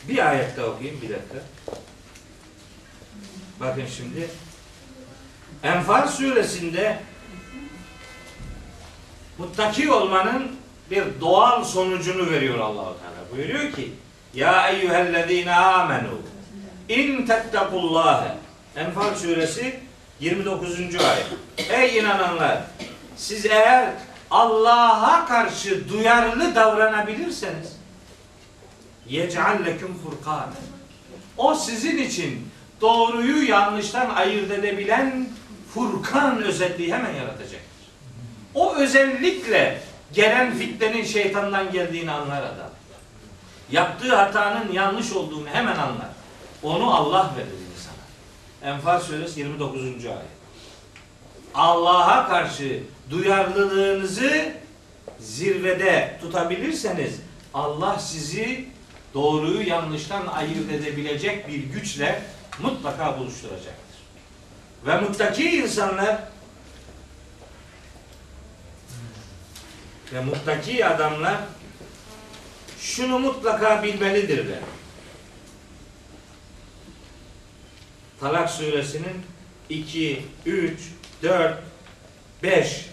[0.07, 1.37] Bir ayet daha okuyayım bir dakika.
[3.59, 4.29] Bakın şimdi
[5.63, 6.99] Enfal suresinde
[9.37, 10.51] muttaki olmanın
[10.91, 13.31] bir doğal sonucunu veriyor Allahu Teala.
[13.31, 13.93] Buyuruyor ki:
[14.33, 16.21] Ya eyyühellezine amenu
[16.89, 18.37] in tettakullâhe
[18.75, 19.79] Enfal suresi
[20.19, 20.79] 29.
[20.79, 21.27] ayet.
[21.69, 22.61] Ey inananlar
[23.17, 23.89] siz eğer
[24.31, 27.75] Allah'a karşı duyarlı davranabilirseniz
[29.07, 30.49] yec'al leküm furkan.
[31.37, 32.47] O sizin için
[32.81, 35.27] doğruyu yanlıştan ayırt edebilen
[35.73, 37.61] Furkan özelliği hemen yaratacaktır.
[38.55, 39.81] O özellikle
[40.13, 42.69] gelen fitnenin şeytandan geldiğini anlar adam.
[43.71, 46.09] Yaptığı hatanın yanlış olduğunu hemen anlar.
[46.63, 48.73] Onu Allah verir insana.
[48.73, 49.81] Enfal suresi 29.
[50.05, 50.41] ayet.
[51.53, 54.53] Allah'a karşı duyarlılığınızı
[55.19, 57.19] zirvede tutabilirseniz
[57.53, 58.65] Allah sizi
[59.13, 62.21] doğruyu yanlıştan ayırt edebilecek bir güçle
[62.61, 63.90] mutlaka buluşturacaktır.
[64.85, 66.19] Ve muttaki insanlar
[70.13, 71.37] ve muttaki adamlar
[72.79, 74.59] şunu mutlaka bilmelidirler.
[78.19, 79.25] Talak suresinin
[79.69, 80.79] 2, 3,
[81.23, 81.57] 4,
[82.43, 82.85] 5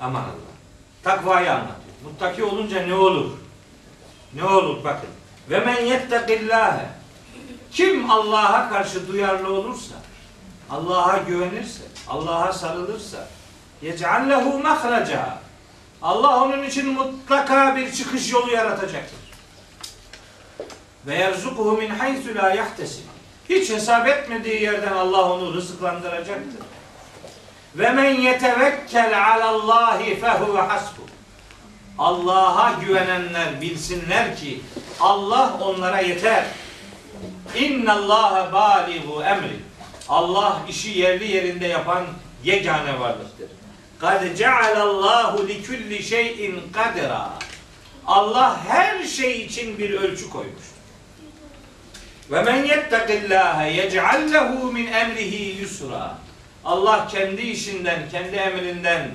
[0.00, 0.32] aman Allah.
[1.02, 1.78] Takvayı anlatıyor.
[2.04, 3.30] Muttaki olunca ne olur?
[4.34, 5.08] Ne olur bakın.
[5.50, 6.88] Ve men yettekillâhe
[7.72, 9.94] kim Allah'a karşı duyarlı olursa,
[10.70, 13.28] Allah'a güvenirse, Allah'a sarılırsa,
[13.82, 15.38] yec'allehu mahraca.
[16.02, 19.18] Allah onun için mutlaka bir çıkış yolu yaratacaktır.
[21.06, 23.02] Ve yerzukuhu min haythu la yahtesib.
[23.48, 26.62] Hiç hesap etmediği yerden Allah onu rızıklandıracaktır.
[27.74, 31.02] Ve men yetevekkel alallahi fehuve hasbu.
[31.98, 34.60] Allah'a güvenenler bilsinler ki
[35.00, 36.44] Allah onlara yeter.
[37.56, 39.67] İnna Allah baligu emri.
[40.08, 42.06] Allah işi yerli yerinde yapan
[42.44, 43.48] yegane varlıktır.
[44.00, 47.30] Kad cealallahu li kulli şeyin kadera.
[48.06, 50.64] Allah her şey için bir ölçü koymuş.
[52.30, 56.16] Ve men yettakillâhe yec'al lehu min emrihi yusra.
[56.64, 59.10] Allah kendi işinden, kendi emrinden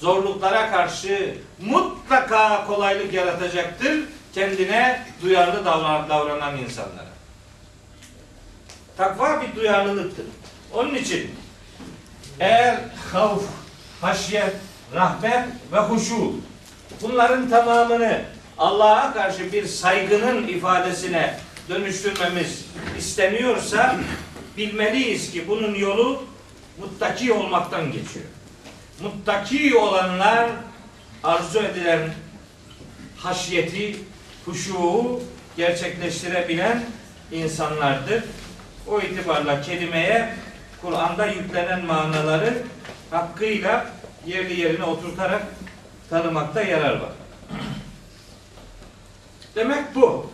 [0.00, 7.07] zorluklara karşı mutlaka kolaylık yaratacaktır kendine duyarlı davran- davranan insanlara.
[8.98, 10.26] Takva bir duyarlılıktır.
[10.74, 11.30] Onun için
[12.40, 12.78] eğer
[13.12, 13.42] havf,
[14.00, 14.56] haşyet,
[14.94, 16.32] rahmet ve huşu
[17.02, 18.20] bunların tamamını
[18.58, 22.64] Allah'a karşı bir saygının ifadesine dönüştürmemiz
[22.98, 23.96] isteniyorsa
[24.56, 26.24] bilmeliyiz ki bunun yolu
[26.80, 28.26] muttaki olmaktan geçiyor.
[29.02, 30.50] Muttaki olanlar
[31.24, 32.00] arzu edilen
[33.16, 33.96] haşyeti,
[34.44, 35.20] huşuğu
[35.56, 36.84] gerçekleştirebilen
[37.32, 38.24] insanlardır.
[38.90, 40.34] O itibarla kelimeye
[40.82, 42.62] Kur'an'da yüklenen manaları
[43.10, 43.86] hakkıyla
[44.26, 45.42] yerli yerine oturtarak
[46.10, 47.12] tanımakta yarar var.
[49.54, 50.26] Demek bu.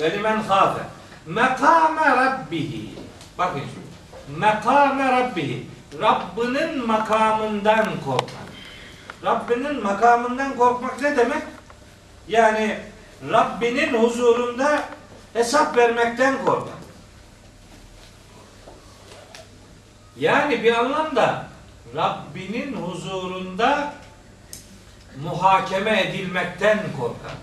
[0.00, 0.82] Ve limen khâfe
[1.26, 2.90] mekâme rabbihi.
[3.38, 4.40] Bakın şimdi.
[4.40, 5.66] Mekâme rabbihi.
[6.00, 8.48] Rabbinin makamından korkmak.
[9.24, 11.42] Rabbinin makamından korkmak ne demek?
[12.28, 12.78] Yani
[13.30, 14.82] Rabbinin huzurunda
[15.32, 16.77] hesap vermekten korkmak.
[20.18, 21.46] Yani bir anlamda
[21.96, 23.94] Rabbinin huzurunda
[25.22, 27.38] muhakeme edilmekten korkan.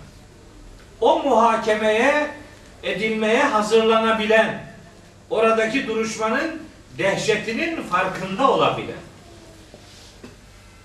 [1.00, 2.30] O muhakemeye
[2.82, 4.66] edilmeye hazırlanabilen,
[5.30, 6.62] oradaki duruşmanın
[6.98, 8.96] dehşetinin farkında olabilen,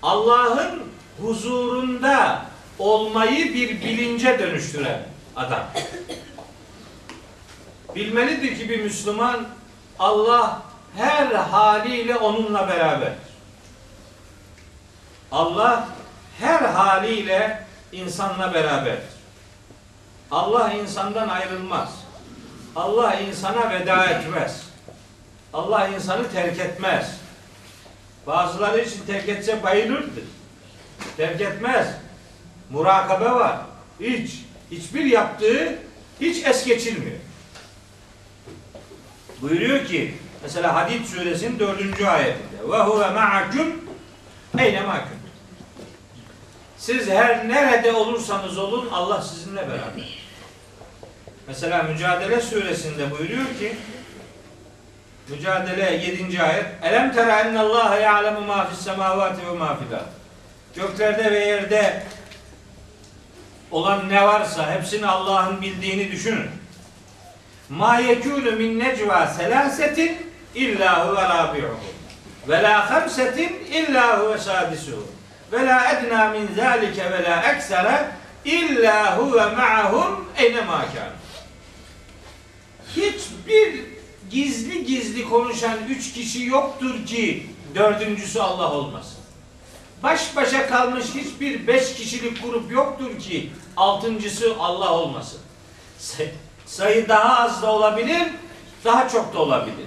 [0.02, 0.82] Allah'ın
[1.22, 2.46] huzurunda
[2.78, 5.02] olmayı bir bilince dönüştüren
[5.36, 5.64] adam.
[7.96, 9.46] Bilmelidir ki bir Müslüman
[9.98, 10.62] Allah
[10.96, 13.12] her haliyle onunla beraber.
[15.32, 15.88] Allah
[16.40, 18.98] her haliyle insanla beraber.
[20.30, 21.88] Allah insandan ayrılmaz.
[22.76, 24.62] Allah insana veda etmez.
[25.52, 27.16] Allah insanı terk etmez.
[28.26, 30.20] Bazıları için terk etse bayılırdı.
[31.16, 31.88] Terk etmez.
[32.70, 33.58] Murakabe var.
[34.00, 34.42] Hiç.
[34.70, 35.78] Hiçbir yaptığı
[36.20, 37.16] hiç es geçilmiyor.
[39.42, 43.84] Buyuruyor ki mesela Hadid suresinin dördüncü ayetinde ve huve ma'akum
[44.58, 45.22] eyne ma'akum
[46.82, 50.22] siz her nerede olursanız olun Allah sizinle beraber.
[51.46, 53.76] Mesela Mücadele suresinde buyuruyor ki
[55.28, 56.42] Mücadele 7.
[56.42, 59.96] ayet Elem tera ennallâhe ya'lemu mâ fis semâvâti ve mâ fil.
[60.80, 62.02] Göklerde ve yerde
[63.70, 66.50] olan ne varsa hepsini Allah'ın bildiğini düşünün.
[67.68, 71.80] Ma yekûnu min necva selâsetin illa huve râbi'uhum
[72.48, 75.06] ve la hamsetin illa huve sadisuhum
[75.52, 78.10] ve la edna min zâlike ve la eksere
[78.44, 81.12] illa huve ma'ahum eynemâ kânu.
[82.96, 83.84] Hiçbir
[84.30, 89.18] gizli gizli konuşan üç kişi yoktur ki dördüncüsü Allah olmasın.
[90.02, 95.40] Baş başa kalmış hiçbir beş kişilik grup yoktur ki altıncısı Allah olmasın.
[95.98, 96.32] Say-
[96.66, 98.22] Sayı daha az da olabilir,
[98.84, 99.86] daha çok da olabilir.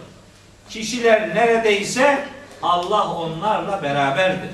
[0.70, 2.26] Kişiler neredeyse
[2.62, 4.50] Allah onlarla beraberdir.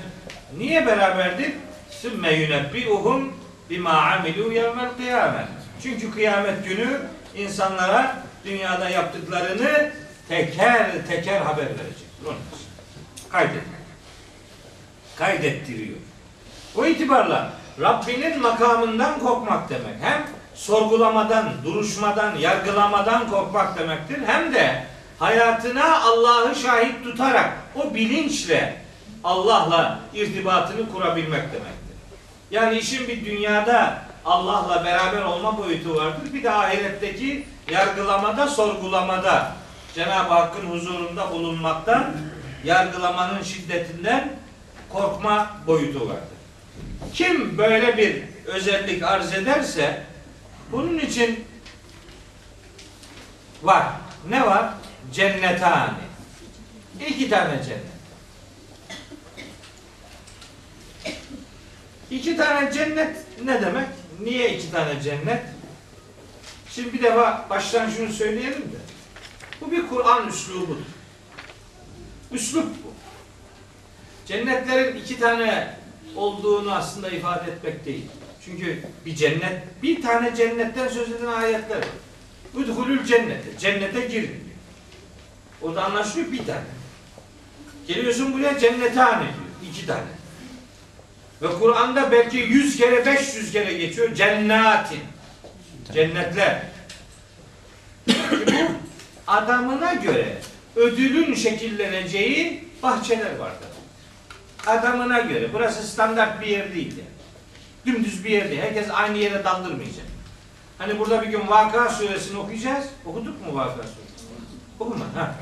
[0.57, 1.53] Niye beraberdir?
[1.89, 3.33] Sümme yunebbi'uhum
[3.69, 5.47] bima amilu yevmel kıyamet.
[5.83, 7.01] Çünkü kıyamet günü
[7.35, 9.91] insanlara dünyada yaptıklarını
[10.29, 12.07] teker teker haber verecek.
[12.25, 12.67] Onun için.
[13.31, 13.81] Kaydetmek.
[15.15, 15.97] Kaydettiriyor.
[16.75, 20.01] O itibarla Rabbinin makamından korkmak demek.
[20.01, 24.19] Hem sorgulamadan, duruşmadan, yargılamadan korkmak demektir.
[24.25, 24.85] Hem de
[25.21, 28.77] hayatına Allah'ı şahit tutarak o bilinçle
[29.23, 31.97] Allah'la irtibatını kurabilmek demektir.
[32.51, 36.33] Yani işin bir dünyada Allah'la beraber olma boyutu vardır.
[36.33, 39.51] Bir de ahiretteki yargılamada, sorgulamada
[39.95, 42.05] Cenab-ı Hakk'ın huzurunda bulunmaktan,
[42.63, 44.33] yargılamanın şiddetinden
[44.89, 46.37] korkma boyutu vardır.
[47.13, 50.03] Kim böyle bir özellik arz ederse
[50.71, 51.45] bunun için
[53.63, 53.83] var.
[54.29, 54.65] Ne var?
[55.13, 55.93] Cennetani.
[57.07, 57.91] İki tane cennet.
[62.11, 63.87] İki tane cennet ne demek?
[64.19, 65.43] Niye iki tane cennet?
[66.69, 68.77] Şimdi bir defa baştan şunu söyleyelim de.
[69.61, 70.75] Bu bir Kur'an üslubudur.
[72.31, 72.93] Üslup bu.
[74.27, 75.75] Cennetlerin iki tane
[76.15, 78.05] olduğunu aslında ifade etmek değil.
[78.45, 81.85] Çünkü bir cennet, bir tane cennetten söz eden ayetler var.
[82.55, 84.50] Udhulül cennete, cennete girin.
[85.61, 86.61] Orada anlaşılıyor bir tane.
[87.87, 90.21] Geliyorsun buraya cennetane diyor, iki tane.
[91.41, 94.15] Ve Kur'an'da belki 100 kere 500 kere geçiyor.
[94.15, 94.99] Cennetin.
[95.93, 96.63] Cennetler.
[98.07, 98.13] Bu
[99.27, 100.37] adamına göre
[100.75, 103.67] ödülün şekilleneceği bahçeler vardır.
[104.67, 105.53] Adamına göre.
[105.53, 106.93] Burası standart bir yer değil.
[106.97, 107.11] yani.
[107.85, 108.61] Dümdüz bir yer değil.
[108.61, 110.05] Herkes aynı yere daldırmayacak.
[110.77, 112.85] Hani burada bir gün Vaka suresini okuyacağız.
[113.05, 114.29] Okuduk mu Vaka suresini?
[114.79, 115.05] Okuma.
[115.15, 115.35] Ha.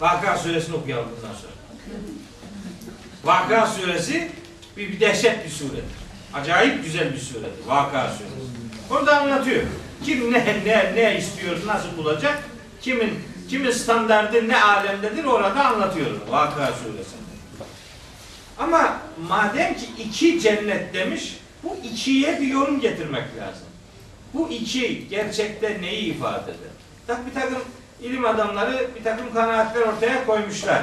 [0.00, 1.52] Vaka suresini okuyalım bundan sonra.
[3.24, 4.30] Vaka suresi
[4.76, 5.84] bir, bir dehşet bir suredir.
[6.34, 7.66] Acayip güzel bir suredir.
[7.66, 8.34] Vaka suresi.
[8.90, 9.62] Orada anlatıyor.
[10.04, 12.42] Kim ne ne ne istiyor, nasıl bulacak?
[12.80, 13.18] Kimin
[13.48, 16.10] kimin standardı ne alemdedir orada anlatıyor.
[16.28, 17.24] Vaka suresinde.
[18.58, 23.66] Ama madem ki iki cennet demiş, bu ikiye bir yorum getirmek lazım.
[24.34, 26.70] Bu iki gerçekte neyi ifade eder?
[27.06, 27.58] Tak bir takım
[28.00, 30.82] ilim adamları bir takım kanaatler ortaya koymuşlar.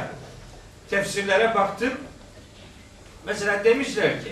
[0.89, 1.93] Tefsirlere baktım.
[3.26, 4.32] Mesela demişler ki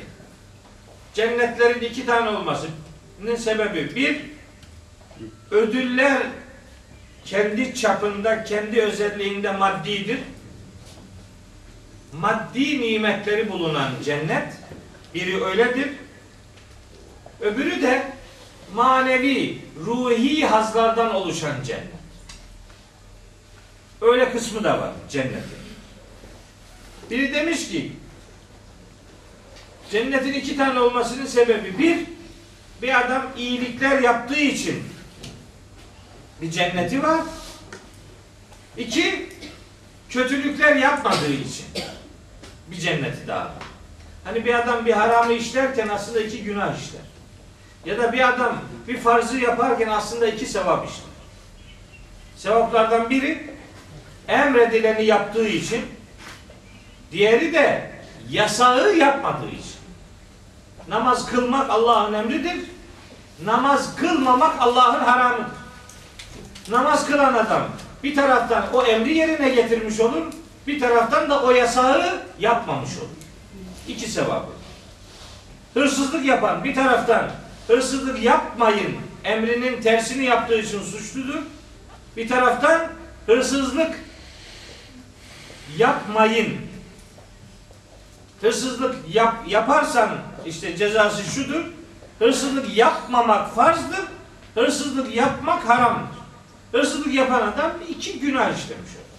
[1.13, 4.21] cennetlerin iki tane olmasının sebebi bir
[5.51, 6.21] ödüller
[7.25, 10.19] kendi çapında, kendi özelliğinde maddidir.
[12.13, 14.53] Maddi nimetleri bulunan cennet
[15.15, 15.89] biri öyledir.
[17.41, 18.11] Öbürü de
[18.73, 21.98] manevi, ruhi hazlardan oluşan cennet.
[24.01, 25.59] Öyle kısmı da var cennetin.
[27.09, 27.91] Biri demiş ki
[29.91, 31.99] cennetin iki tane olmasının sebebi bir,
[32.81, 34.83] bir adam iyilikler yaptığı için
[36.41, 37.21] bir cenneti var.
[38.77, 39.29] İki,
[40.09, 41.65] kötülükler yapmadığı için
[42.71, 43.53] bir cenneti daha var.
[44.23, 47.01] Hani bir adam bir haramı işlerken aslında iki günah işler.
[47.85, 51.09] Ya da bir adam bir farzı yaparken aslında iki sevap işler.
[52.37, 53.48] Sevaplardan biri
[54.29, 55.85] emredileni yaptığı için,
[57.11, 57.91] diğeri de
[58.29, 59.79] yasağı yapmadığı için.
[60.87, 62.57] Namaz kılmak Allah'ın emridir.
[63.45, 65.45] Namaz kılmamak Allah'ın haramıdır.
[66.69, 67.63] Namaz kılan adam
[68.03, 70.23] bir taraftan o emri yerine getirmiş olur,
[70.67, 73.07] bir taraftan da o yasağı yapmamış olur.
[73.87, 74.51] İki sevabı.
[75.73, 77.31] Hırsızlık yapan bir taraftan
[77.67, 81.39] hırsızlık yapmayın emrinin tersini yaptığı için suçludur.
[82.17, 82.87] Bir taraftan
[83.25, 84.08] hırsızlık
[85.77, 86.57] yapmayın.
[88.41, 90.09] Hırsızlık yap, yaparsan
[90.45, 91.65] işte cezası şudur.
[92.19, 94.05] Hırsızlık yapmamak farzdır.
[94.55, 96.19] Hırsızlık yapmak haramdır.
[96.71, 99.09] Hırsızlık yapan adam iki günah işlemiş olur.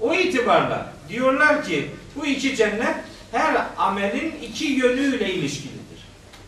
[0.00, 2.96] O itibarla diyorlar ki bu iki cennet
[3.32, 5.80] her amelin iki yönüyle ilişkilidir.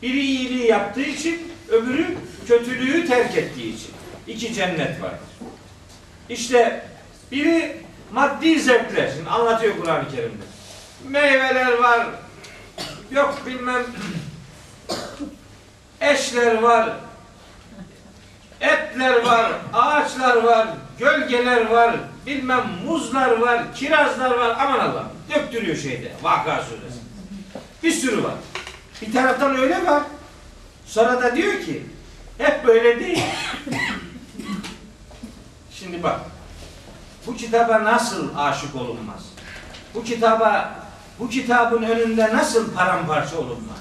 [0.02, 2.16] Biri iyiliği yaptığı için, öbürü
[2.48, 3.90] kötülüğü terk ettiği için.
[4.26, 5.18] İki cennet vardır.
[6.28, 6.86] İşte
[7.32, 7.81] biri
[8.12, 9.10] maddi zevkler.
[9.16, 10.44] Şimdi anlatıyor Kur'an-ı Kerim'de.
[11.08, 12.06] Meyveler var.
[13.10, 13.82] Yok bilmem
[16.00, 16.90] eşler var.
[18.60, 21.96] Etler var, ağaçlar var, gölgeler var,
[22.26, 24.56] bilmem muzlar var, kirazlar var.
[24.60, 25.04] Aman Allah.
[25.34, 26.12] Döktürüyor şeyde.
[26.22, 27.00] Vaka suresi.
[27.82, 28.34] Bir sürü var.
[29.02, 30.02] Bir taraftan öyle var.
[30.86, 31.82] Sonra da diyor ki
[32.38, 33.22] hep böyle değil.
[35.70, 36.20] Şimdi bak.
[37.26, 39.22] Bu kitaba nasıl aşık olunmaz?
[39.94, 40.74] Bu kitaba
[41.18, 43.78] bu kitabın önünde nasıl paramparça olunmaz?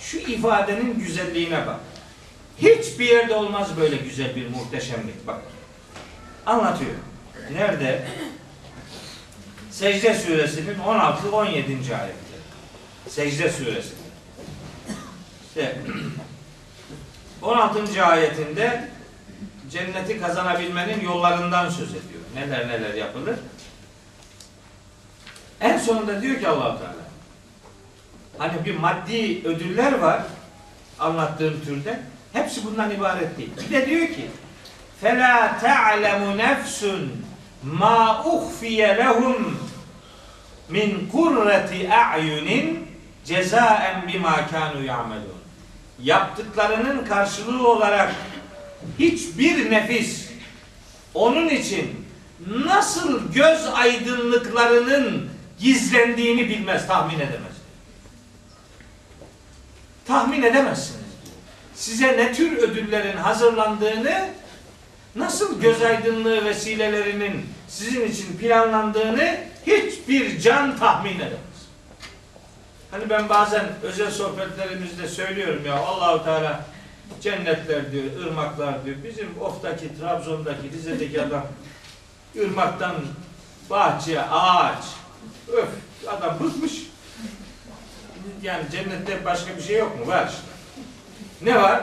[0.00, 1.80] Şu ifadenin güzelliğine bak.
[2.58, 5.26] Hiçbir yerde olmaz böyle güzel bir muhteşemlik.
[5.26, 5.42] Bak.
[6.46, 6.94] Anlatıyor.
[7.52, 8.06] Nerede?
[9.70, 11.50] Secde suresinin 16-17.
[11.74, 12.14] ayetleri.
[13.08, 13.94] Secde suresi.
[15.48, 15.78] İşte
[17.42, 18.04] 16.
[18.04, 18.88] ayetinde
[19.70, 23.35] cenneti kazanabilmenin yollarından söz ediyor Neler neler yapılır.
[25.61, 27.09] En sonunda diyor ki allah Teala
[28.37, 30.21] hani bir maddi ödüller var
[30.99, 31.99] anlattığım türde.
[32.33, 33.49] Hepsi bundan ibaret değil.
[33.57, 34.27] Bir de diyor ki
[35.03, 37.07] فَلَا تَعْلَمُ نَفْسٌ
[37.65, 39.35] مَا اُخْفِيَ لَهُمْ
[40.69, 42.87] min kurreti a'yunin
[43.25, 45.39] cezaen bima kanu ya'melun.
[46.03, 48.15] Yaptıklarının karşılığı olarak
[48.99, 50.29] hiçbir nefis
[51.13, 52.02] onun için
[52.48, 55.28] nasıl göz aydınlıklarının
[55.58, 57.54] gizlendiğini bilmez, tahmin edemez.
[60.06, 61.04] Tahmin edemezsiniz.
[61.74, 64.28] Size ne tür ödüllerin hazırlandığını,
[65.16, 71.54] nasıl göz aydınlığı vesilelerinin sizin için planlandığını hiçbir can tahmin edemez.
[72.90, 76.64] Hani ben bazen özel sohbetlerimizde söylüyorum ya Allahu Teala
[77.20, 78.96] cennetler diyor, ırmaklar diyor.
[79.04, 81.46] Bizim Of'taki, Trabzon'daki, Rize'deki adam
[82.42, 82.94] ırmaktan
[83.70, 84.84] bahçe, ağaç,
[85.52, 85.68] öf
[86.08, 86.72] adam bıkmış.
[88.42, 90.06] yani cennette başka bir şey yok mu?
[90.06, 90.54] Var işte.
[91.42, 91.80] Ne var?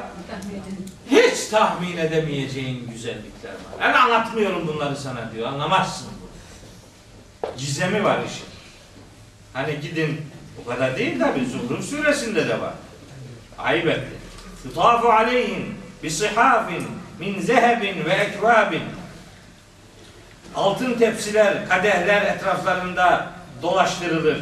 [1.12, 3.80] Hiç tahmin edemeyeceğin güzellikler var.
[3.80, 5.48] Ben anlatmıyorum bunları sana diyor.
[5.48, 6.08] Anlamazsın.
[7.58, 8.46] Gizemi var işin.
[9.54, 10.22] Hani gidin
[10.66, 12.74] o kadar değil tabi Zuhruf suresinde de var.
[13.58, 14.18] Ayıp etti.
[14.64, 16.88] Tutafu aleyhim bisihafin
[17.20, 18.84] min zehebin ve ekvabin
[20.56, 23.30] altın tepsiler, kadehler etraflarında
[23.62, 24.38] dolaştırılır.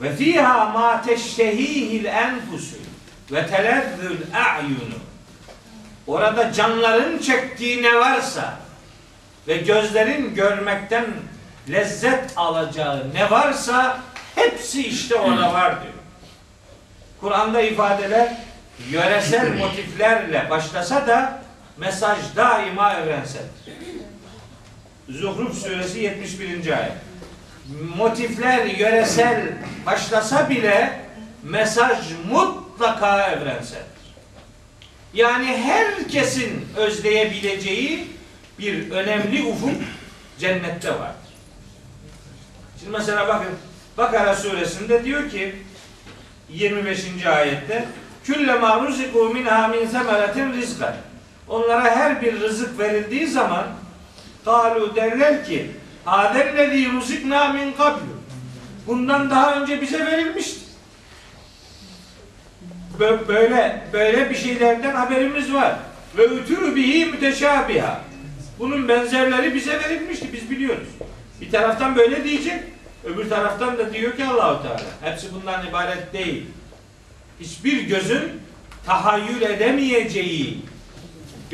[0.00, 2.76] Ve fiha ma teştehihil enfusu
[3.32, 4.94] ve telezzül a'yunu.
[6.06, 8.54] Orada canların çektiği ne varsa
[9.48, 11.06] ve gözlerin görmekten
[11.70, 13.98] lezzet alacağı ne varsa
[14.34, 15.94] hepsi işte orada var diyor.
[17.20, 18.32] Kur'an'da ifadeler
[18.90, 21.43] yöresel motiflerle başlasa da
[21.76, 23.42] mesaj daima evrensel.
[25.08, 26.78] Zuhruf suresi 71.
[26.78, 26.92] ayet.
[27.96, 29.52] Motifler yöresel
[29.86, 31.00] başlasa bile
[31.42, 31.98] mesaj
[32.30, 33.82] mutlaka evrensel.
[35.14, 38.08] Yani herkesin özleyebileceği
[38.58, 39.82] bir önemli ufuk
[40.38, 41.34] cennette vardır.
[42.80, 43.50] Şimdi mesela bakın
[43.98, 45.56] Bakara suresinde diyor ki
[46.48, 47.26] 25.
[47.26, 47.88] ayette
[48.24, 50.94] Küllema ruziku minha min semeratin rizkan
[51.48, 53.66] Onlara her bir rızık verildiği zaman
[54.44, 55.70] kalu derler ki
[56.06, 58.14] Adellezî ruzikna min kablu
[58.86, 60.60] Bundan daha önce bize verilmişti.
[62.98, 65.76] Bö- Böyle böyle bir şeylerden haberimiz var.
[66.18, 68.00] Ve ütü bihi müteşabiha.
[68.58, 70.32] Bunun benzerleri bize verilmişti.
[70.32, 70.88] Biz biliyoruz.
[71.40, 72.62] Bir taraftan böyle diyecek.
[73.04, 74.82] Öbür taraftan da diyor ki Allahu Teala.
[75.00, 76.46] Hepsi bundan ibaret değil.
[77.40, 78.22] Hiçbir gözün
[78.86, 80.58] tahayyül edemeyeceği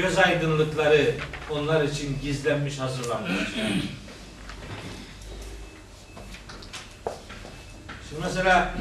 [0.01, 1.15] göz aydınlıkları
[1.51, 3.49] onlar için gizlenmiş, hazırlanmış.
[8.09, 8.75] Şimdi mesela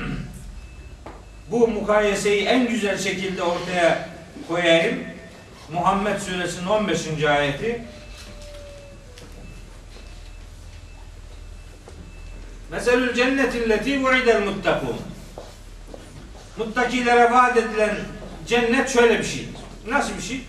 [1.52, 4.10] bu mukayeseyi en güzel şekilde ortaya
[4.48, 5.00] koyayım.
[5.74, 7.24] Muhammed suresinin 15.
[7.24, 7.82] ayeti.
[12.72, 14.98] Meselül cennetilleti vu'idel muttakun.
[16.58, 17.98] Muttakilere vaat edilen
[18.48, 19.56] cennet şöyle bir şeydir.
[19.88, 20.42] Nasıl bir şey?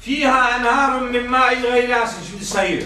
[0.00, 2.22] Fiha enharun min ma'in gayri asin.
[2.30, 2.82] Şimdi sayıyor.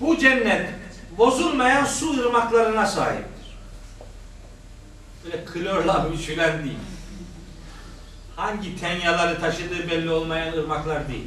[0.00, 0.70] Bu cennet
[1.18, 3.56] bozulmayan su ırmaklarına sahiptir.
[5.24, 6.78] Böyle klorla büyüşülen değil.
[8.36, 11.26] Hangi tenyaları taşıdığı belli olmayan ırmaklar değil.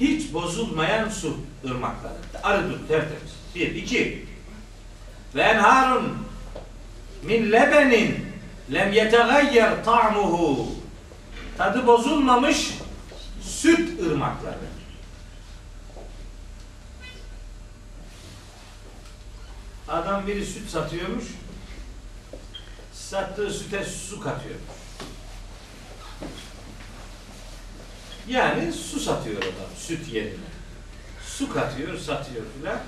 [0.00, 2.12] Hiç bozulmayan su ırmakları.
[2.42, 3.32] Arı dur tertemiz.
[3.54, 4.26] Bir, iki.
[5.34, 6.18] Ve enharun
[7.22, 8.26] min lebenin
[8.72, 10.79] lem yetegayyer ta'muhu
[11.60, 12.74] tadı bozulmamış
[13.42, 14.56] süt ırmakları.
[19.88, 21.24] Adam biri süt satıyormuş.
[22.92, 24.64] Sattığı süte su katıyormuş.
[28.28, 30.50] Yani su satıyor adam süt yerine.
[31.26, 32.78] Su katıyor, satıyor filan.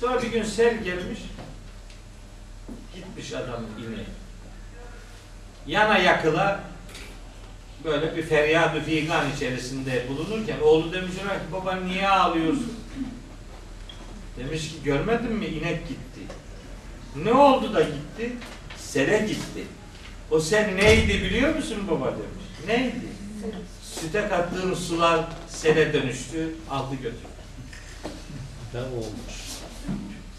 [0.00, 1.20] Sonra bir gün sel gelmiş.
[2.94, 4.06] Gitmiş adamın ineği.
[5.66, 6.71] Yana yakıla
[7.84, 12.72] böyle bir feryadı figan içerisinde bulunurken oğlu demiş ona ki baba niye ağlıyorsun?
[14.38, 16.20] Demiş ki görmedin mi inek gitti.
[17.24, 18.32] Ne oldu da gitti?
[18.76, 19.64] Sele gitti.
[20.30, 22.46] O sen neydi biliyor musun baba demiş.
[22.66, 23.06] Neydi?
[23.82, 27.32] Süte kattığın sular sele dönüştü, aldı götürdü.
[28.74, 29.42] Ne olmuş?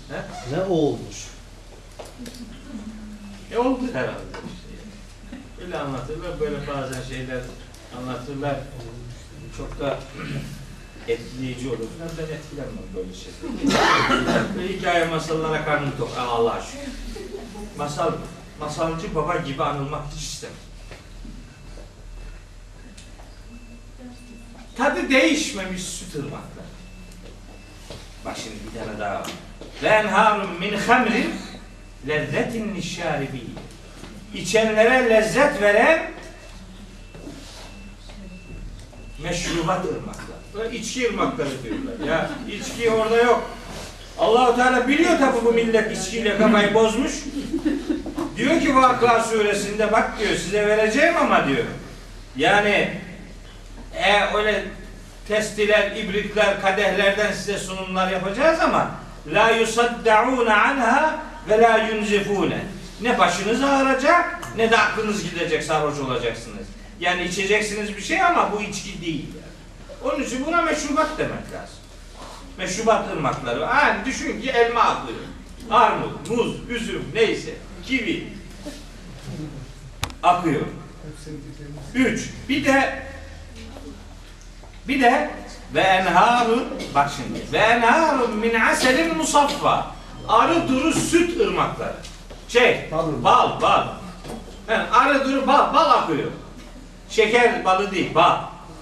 [0.09, 0.55] He?
[0.55, 1.27] Ne olmuş?
[3.51, 4.42] E oldu herhalde
[5.63, 7.41] Böyle anlatırlar, böyle bazen şeyler
[7.97, 8.55] anlatırlar.
[9.57, 9.99] Çok da
[11.07, 11.87] etkileyici olur.
[11.99, 13.09] Ben, etkilenmem böyle.
[14.55, 16.17] Böyle hikaye masallara karnım tok.
[16.17, 16.93] Aa, Allah'a şükür.
[17.77, 18.11] Masal,
[18.59, 20.55] masalcı baba gibi anılmak hiç istemem.
[24.77, 26.65] Tadı değişmemiş süt ırmaklar.
[28.25, 29.31] Bak şimdi bir tane daha var.
[29.83, 31.33] Ve enharun min hamrin
[32.07, 33.43] lezzetin nişşaribi.
[34.33, 36.11] İçenlere lezzet veren
[39.23, 40.71] meşrubat ırmaklar.
[40.71, 42.07] İçki ırmakları diyorlar.
[42.07, 43.49] Ya içki orada yok.
[44.19, 47.11] Allahu Teala biliyor tabi bu millet içkiyle kafayı bozmuş.
[48.37, 51.63] Diyor ki Vakıa suresinde bak diyor size vereceğim ama diyor.
[52.37, 52.89] Yani
[53.95, 54.63] e, öyle
[55.27, 58.91] testiler, ibritler, kadehlerden size sunumlar yapacağız ama
[59.33, 61.19] la yusaddaun anha
[61.49, 62.61] ve la yunzifune.
[63.01, 66.67] Ne başınız ağrıyacak ne de aklınız gidecek sarhoş olacaksınız.
[66.99, 69.25] Yani içeceksiniz bir şey ama bu içki değil.
[69.35, 70.13] Yani.
[70.13, 71.75] Onun için buna meşrubat demek lazım.
[72.57, 73.59] Meşrubat ırmakları.
[73.59, 75.19] Yani düşün ki elma akıyor.
[75.71, 77.53] Armut, muz, üzüm neyse.
[77.85, 78.27] Kivi.
[80.23, 80.61] Akıyor.
[81.93, 82.29] Üç.
[82.49, 83.03] Bir de
[84.87, 85.31] bir de
[85.73, 86.63] ve enharun
[86.95, 89.91] bak şimdi ve enharun min aselin musaffa
[90.27, 91.95] arı duru süt ırmakları.
[92.53, 93.23] Şey Bal ırmağı.
[93.23, 93.87] bal bal.
[94.69, 96.31] Yani arı duru bal bal akıyor.
[97.09, 98.37] Şeker balı değil bal.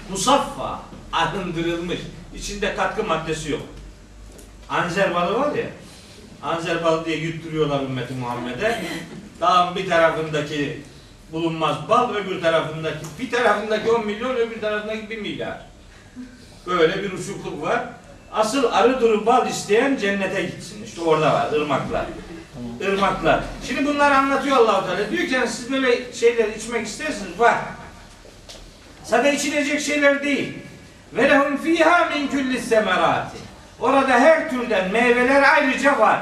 [0.09, 0.80] Musaffa
[1.13, 1.99] arındırılmış.
[2.36, 3.61] İçinde katkı maddesi yok.
[4.69, 5.65] Anzer balı var ya.
[6.43, 8.84] Anzer balı diye yutturuyorlar ümmeti Muhammed'e.
[9.41, 10.82] Dağın bir tarafındaki
[11.32, 15.65] bulunmaz bal, öbür tarafındaki bir tarafındaki 10 milyon, öbür tarafındaki 1 milyar.
[16.67, 17.84] Böyle bir uçukluk var.
[18.34, 20.84] Asıl arı duru bal isteyen cennete gitsin.
[20.84, 22.05] İşte orada var ırmaklar.
[22.82, 23.43] Irmaklar.
[23.68, 25.12] Şimdi bunları anlatıyor Allah-u Teala.
[25.12, 27.39] Diyor ki siz böyle şeyler içmek istersiniz.
[27.39, 27.57] Var.
[29.03, 30.53] Sadece içilecek şeyler değil.
[31.14, 33.38] Ve lehum fiha min kulli semerati.
[33.80, 36.22] Orada her türden meyveler ayrıca var.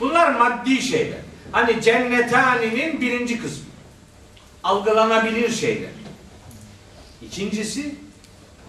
[0.00, 1.18] Bunlar maddi şeyler.
[1.52, 3.64] Hani cennetaninin birinci kısmı.
[4.64, 5.90] Algılanabilir şeyler.
[7.22, 7.94] İkincisi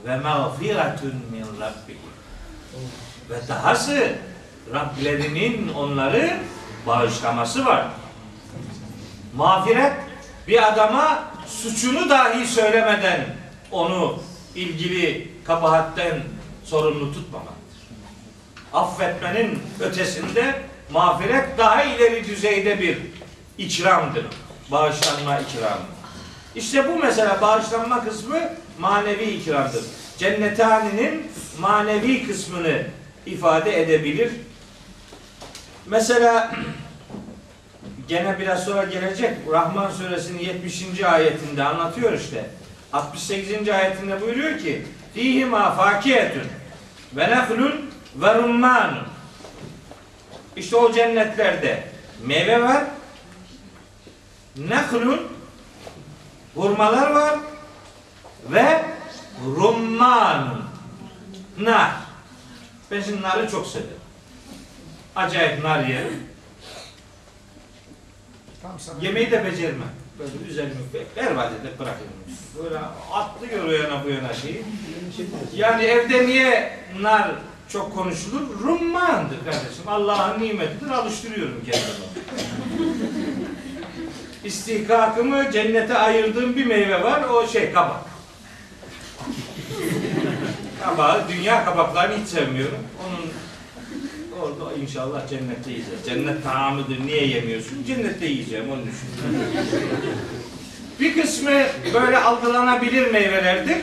[0.06, 2.00] ve mağfiretun min rabbihim.
[3.30, 4.16] Ve dahası
[4.74, 6.38] Rablerinin onları
[6.88, 7.88] bağışlaması var.
[9.36, 9.94] Mağfiret
[10.48, 13.26] bir adama suçunu dahi söylemeden
[13.72, 14.20] onu
[14.56, 16.20] ilgili kabahatten
[16.64, 17.62] sorumlu tutmamaktır.
[18.74, 20.62] Affetmenin ötesinde
[20.92, 22.98] mağfiret daha ileri düzeyde bir
[23.58, 24.26] ikramdır.
[24.72, 25.82] Bağışlanma ikramı.
[26.56, 28.40] İşte bu mesela bağışlanma kısmı
[28.80, 29.84] manevi ikramdır.
[30.18, 31.28] Cennetani'nin
[31.60, 32.84] manevi kısmını
[33.26, 34.32] ifade edebilir.
[35.86, 36.52] Mesela
[38.08, 41.04] gene biraz sonra gelecek Rahman suresinin 70.
[41.04, 42.50] ayetinde anlatıyor işte.
[42.94, 43.70] 68.
[43.70, 46.48] ayetinde buyuruyor ki Fihima fakiyetun
[47.16, 49.08] ve nehlun ve rummanun
[50.56, 51.84] İşte o cennetlerde
[52.26, 52.84] meyve var
[54.58, 55.22] nehlun
[56.56, 57.40] hurmalar var
[58.50, 58.86] ve
[59.46, 60.64] rummanun
[61.58, 61.92] nar
[62.92, 64.01] ben şimdi narı çok severim
[65.16, 65.84] acayip nar
[68.78, 68.96] sana.
[69.02, 69.90] Yemeği de becermem.
[70.20, 70.76] Böyle üzerimi
[71.16, 72.12] berbat edip bırakırım.
[72.64, 72.78] Böyle
[73.14, 74.64] atlıyor o yana bu yana şeyi.
[75.56, 77.32] Yani evde niye nar
[77.70, 78.60] çok konuşulur?
[78.64, 79.88] Rummandır kardeşim.
[79.88, 80.90] Allah'ın nimetidir.
[80.90, 82.12] Alıştırıyorum kendimi.
[84.44, 87.24] İstihkakımı cennete ayırdığım bir meyve var.
[87.24, 88.02] O şey kabak.
[90.84, 92.80] Kabağı, dünya kabaklarını hiç sevmiyorum.
[94.42, 96.06] Orada inşallah cennette yiyeceğiz.
[96.06, 97.06] Cennet tamamıdır.
[97.06, 97.84] Niye yemiyorsun?
[97.88, 98.72] Cennette yiyeceğim.
[98.72, 99.10] Onu düşün.
[101.00, 101.52] bir kısmı
[101.94, 103.78] böyle algılanabilir meyvelerdir.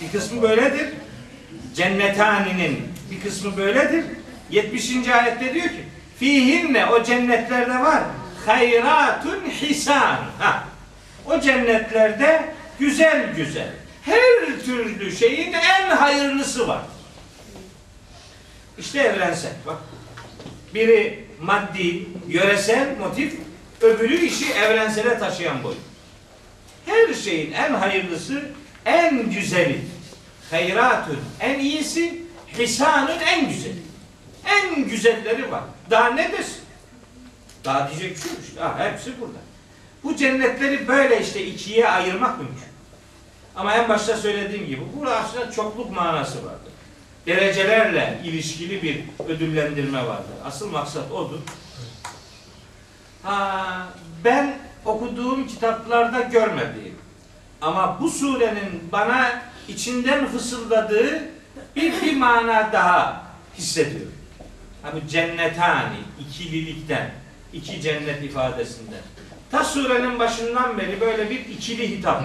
[0.00, 0.88] Bir kısmı böyledir.
[1.74, 2.78] Cennetani'nin
[3.10, 4.04] bir kısmı böyledir.
[4.50, 5.08] 70.
[5.08, 5.84] ayette diyor ki
[6.18, 8.02] fihinne o cennetlerde var
[8.46, 10.18] hayratun hisan.
[10.38, 10.64] Ha.
[11.26, 12.44] O cennetlerde
[12.78, 13.68] güzel güzel
[14.02, 16.82] her türlü şeyin en hayırlısı var.
[18.78, 19.52] İşte evrensel.
[19.66, 19.76] Bak.
[20.74, 23.34] Biri maddi, yöresel motif,
[23.80, 25.74] öbürü işi evrensele taşıyan boy.
[26.86, 28.50] Her şeyin en hayırlısı,
[28.84, 29.80] en güzeli.
[30.50, 32.22] Hayratun en iyisi,
[32.58, 33.82] hisanun en güzeli.
[34.46, 35.62] En güzelleri var.
[35.90, 36.62] Daha ne desin?
[37.64, 38.60] Daha diyecek bir şey işte.
[38.60, 39.38] Ha, hepsi burada.
[40.04, 42.66] Bu cennetleri böyle işte ikiye ayırmak mümkün.
[43.56, 46.72] Ama en başta söylediğim gibi burada aslında çokluk manası vardır
[47.26, 50.34] derecelerle ilişkili bir ödüllendirme vardır.
[50.44, 51.38] Asıl maksat odur.
[53.22, 53.88] Ha,
[54.24, 56.94] ben okuduğum kitaplarda görmediğim
[57.60, 61.22] ama bu surenin bana içinden fısıldadığı
[61.76, 63.26] bir, bir mana daha
[63.58, 64.12] hissediyorum.
[64.82, 67.10] Ha, bu cennetani, ikililikten,
[67.52, 69.00] iki cennet ifadesinden.
[69.50, 72.22] Ta surenin başından beri böyle bir ikili hitap.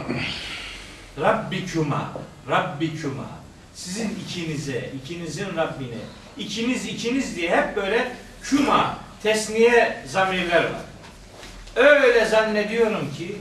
[1.20, 2.12] Rabbikuma,
[2.50, 3.41] Rabbikuma
[3.86, 5.98] sizin ikinize, ikinizin Rabbine,
[6.38, 8.12] ikiniz ikiniz diye hep böyle
[8.44, 10.82] küma, tesniye zamirler var.
[11.76, 13.36] Öyle zannediyorum ki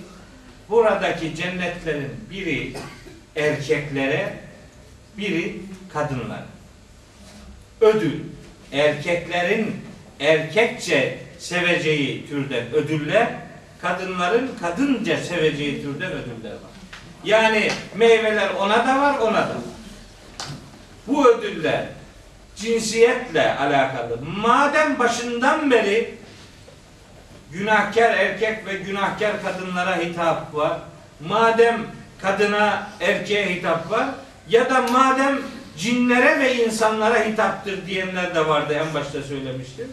[0.69, 2.73] buradaki cennetlerin biri
[3.37, 4.35] erkeklere,
[5.19, 5.57] biri
[5.93, 6.47] kadınlara.
[7.81, 8.21] Ödül,
[8.73, 9.77] erkeklerin
[10.21, 13.29] erkekçe seveceği türden ödüller,
[13.83, 16.71] kadınların kadınca seveceği türden ödüller var.
[17.25, 19.70] Yani meyveler ona da var, ona da var
[21.07, 21.87] bu ödüller
[22.57, 24.19] cinsiyetle alakalı.
[24.37, 26.15] Madem başından beri
[27.53, 30.79] günahkar erkek ve günahkar kadınlara hitap var.
[31.29, 31.87] Madem
[32.23, 34.09] kadına erkeğe hitap var
[34.49, 35.41] ya da madem
[35.79, 39.93] cinlere ve insanlara hitaptır diyenler de vardı en başta söylemiştim.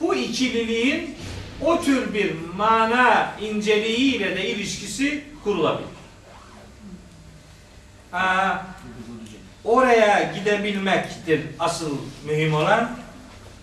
[0.00, 1.16] Bu ikililiğin
[1.60, 5.88] o tür bir mana inceliğiyle de ilişkisi kurulabilir.
[8.10, 8.66] Ha,
[9.64, 12.98] oraya gidebilmektir asıl mühim olan.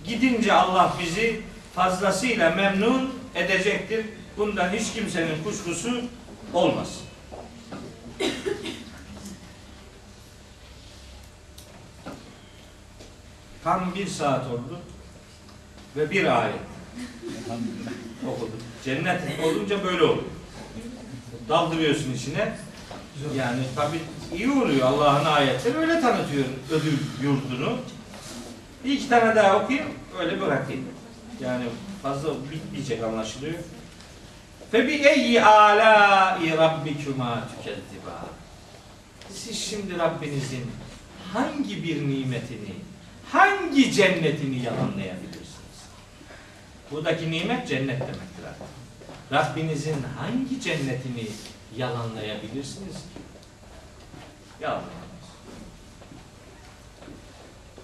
[0.03, 1.41] Gidince Allah bizi
[1.75, 4.05] fazlasıyla memnun edecektir.
[4.37, 6.01] Bundan hiç kimsenin kuşkusu
[6.53, 7.01] olmasın.
[13.63, 14.79] Tam bir saat oldu
[15.95, 16.55] ve bir ayet
[18.27, 18.59] okudum.
[18.85, 20.23] Cennet olunca böyle olur.
[21.49, 22.55] Daldırıyorsun içine.
[23.35, 23.99] Yani tabi
[24.33, 27.77] iyi oluyor Allah'ın ayetleri öyle tanıtıyor ödül yurdunu.
[28.85, 30.85] Bir iki tane daha okuyayım öyle bırakayım.
[31.41, 31.63] Yani
[32.03, 33.53] fazla bitmeyecek anlaşılıyor.
[34.71, 38.25] Fe bi eyyi alâi rabbikuma tükezziba.
[39.33, 40.71] Siz şimdi Rabbinizin
[41.33, 42.73] hangi bir nimetini,
[43.31, 45.79] hangi cennetini yalanlayabilirsiniz?
[46.91, 48.67] Buradaki nimet cennet demektir artık.
[49.31, 51.27] Rabbinizin hangi cennetini
[51.77, 53.28] yalanlayabilirsiniz ki?
[54.61, 54.99] Yalanlayamayız.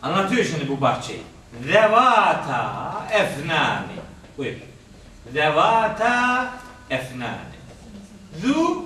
[0.01, 1.21] Anlatıyor şimdi bu bahçeyi.
[1.63, 3.95] Zevata efnani.
[4.37, 4.55] Buyur.
[5.33, 6.53] Zevata
[6.89, 7.55] efnani.
[8.41, 8.85] Zu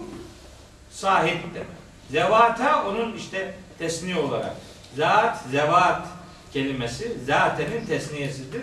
[0.92, 1.68] sahip demek.
[2.12, 4.56] Zevata onun işte tesniye olarak.
[4.96, 6.08] Zat, zevat
[6.54, 8.62] kelimesi zatenin tesniyesidir.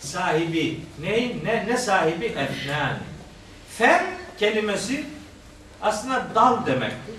[0.00, 0.80] Sahibi.
[1.00, 2.24] Ne, ne, ne sahibi?
[2.24, 2.98] Efnani.
[3.78, 4.06] Fen
[4.38, 5.04] kelimesi
[5.82, 7.14] aslında dal demektir.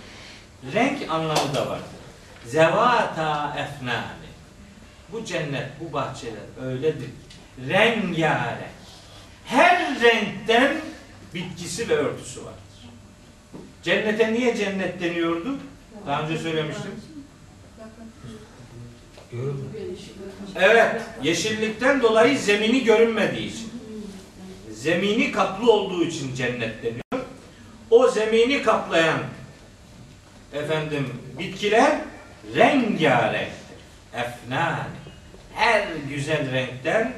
[0.74, 1.86] Renk anlamı da vardır.
[2.45, 4.32] Zevata efnani.
[5.12, 7.09] Bu cennet, bu bahçeler öyledir.
[7.70, 8.72] Rengarenk.
[9.45, 10.78] Her renkten
[11.34, 12.62] bitkisi ve örtüsü vardır.
[13.84, 15.57] Cennete niye cennet deniyordu?
[16.07, 16.91] Daha önce söylemiştim.
[20.55, 23.70] Evet, yeşillikten dolayı zemini görünmediği için.
[24.72, 27.28] Zemini kaplı olduğu için cennet deniyor.
[27.89, 29.20] O zemini kaplayan
[30.54, 31.08] efendim
[31.39, 31.91] bitkiler
[32.56, 33.62] rengarenktir.
[34.14, 35.02] Efnani.
[35.54, 37.14] Her güzel renkten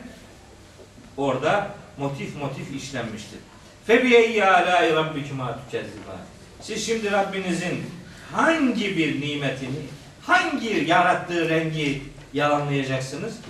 [1.18, 3.40] orada motif motif işlenmiştir.
[3.88, 6.18] Febiyeyyi alâi rabbikuma tükezziban.
[6.62, 7.86] Siz şimdi Rabbinizin
[8.32, 9.80] hangi bir nimetini,
[10.22, 12.02] hangi yarattığı rengi
[12.34, 13.50] yalanlayacaksınız ki?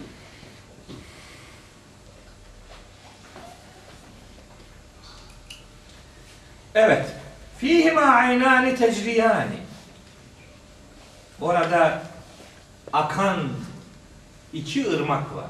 [6.76, 7.06] Evet.
[7.58, 9.62] Fihima aynani tecriyani.
[11.42, 12.04] Orada
[12.94, 13.50] akan
[14.54, 15.50] iki ırmak var.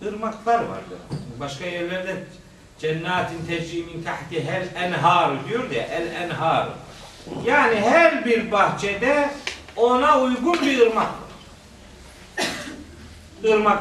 [0.00, 0.98] Irmaklar vardı.
[1.40, 2.24] Başka yerlerde
[2.78, 6.68] cennetin tecrimin tahti hel enhar diyor ya el enhar.
[7.44, 9.30] Yani her bir bahçede
[9.76, 11.22] ona uygun bir ırmak var.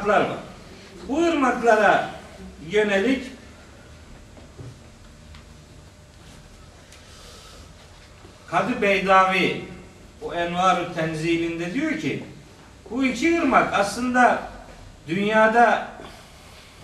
[0.08, 0.28] Var.
[1.08, 2.10] Bu ırmaklara
[2.70, 3.32] yönelik
[8.52, 9.71] Kadı Beydavi
[10.22, 12.24] o Envar-ı Tenzilinde diyor ki
[12.90, 14.42] bu iki ırmak aslında
[15.08, 15.88] dünyada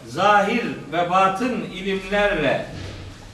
[0.07, 2.65] zahir ve batın ilimlerle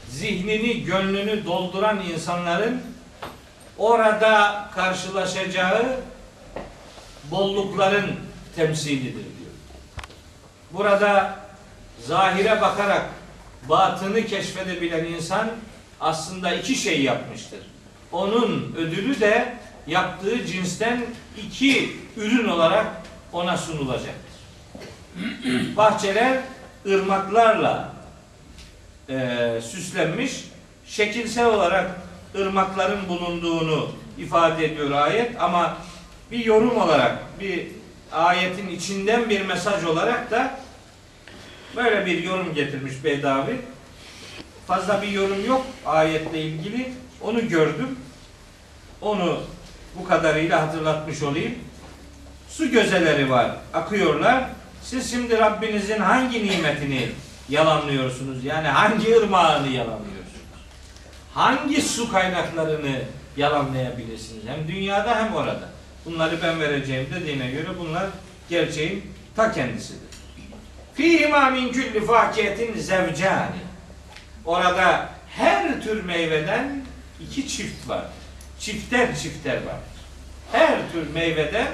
[0.10, 2.82] zihnini, gönlünü dolduran insanların
[3.78, 5.86] orada karşılaşacağı
[7.32, 8.12] bollukların
[8.56, 9.52] temsilidir diyor.
[10.72, 11.40] Burada
[12.08, 13.06] zahire bakarak
[13.70, 15.50] batını keşfedebilen insan
[16.00, 17.60] aslında iki şey yapmıştır.
[18.12, 19.56] Onun ödülü de
[19.88, 21.06] yaptığı cinsten
[21.48, 22.86] iki ürün olarak
[23.34, 24.34] ona sunulacaktır.
[25.78, 26.40] Bahçeler
[26.88, 27.94] ırmaklarla
[29.10, 30.46] e, süslenmiş,
[30.86, 31.92] şekilsel olarak
[32.36, 35.78] ırmakların bulunduğunu ifade ediyor ayet ama
[36.32, 37.68] bir yorum olarak, bir
[38.12, 40.60] ayetin içinden bir mesaj olarak da
[41.76, 43.62] böyle bir yorum getirmiş Bedavi.
[44.68, 46.94] Fazla bir yorum yok ayetle ilgili.
[47.22, 48.00] Onu gördüm.
[49.02, 49.40] Onu
[50.00, 51.56] bu kadarıyla hatırlatmış olayım.
[52.50, 54.44] Su gözeleri var, akıyorlar.
[54.84, 57.10] Siz şimdi Rabbinizin hangi nimetini
[57.50, 58.46] yalanlıyorsunuz?
[58.46, 60.14] Yani hangi ırmağını yalanlıyorsunuz?
[61.34, 63.02] Hangi su kaynaklarını
[63.38, 64.44] yalanlayabilirsiniz?
[64.48, 65.70] Hem dünyada hem orada.
[66.06, 68.06] Bunları ben vereceğim dediğine göre bunlar
[68.50, 69.04] gerçeğin
[69.36, 70.14] ta kendisidir.
[70.94, 73.64] Fihima min külli fakiyetin zevcani.
[74.46, 76.82] Orada her tür meyveden
[77.22, 78.06] iki çift var.
[78.64, 79.80] Çifter çifter var.
[80.52, 81.68] Her tür meyveden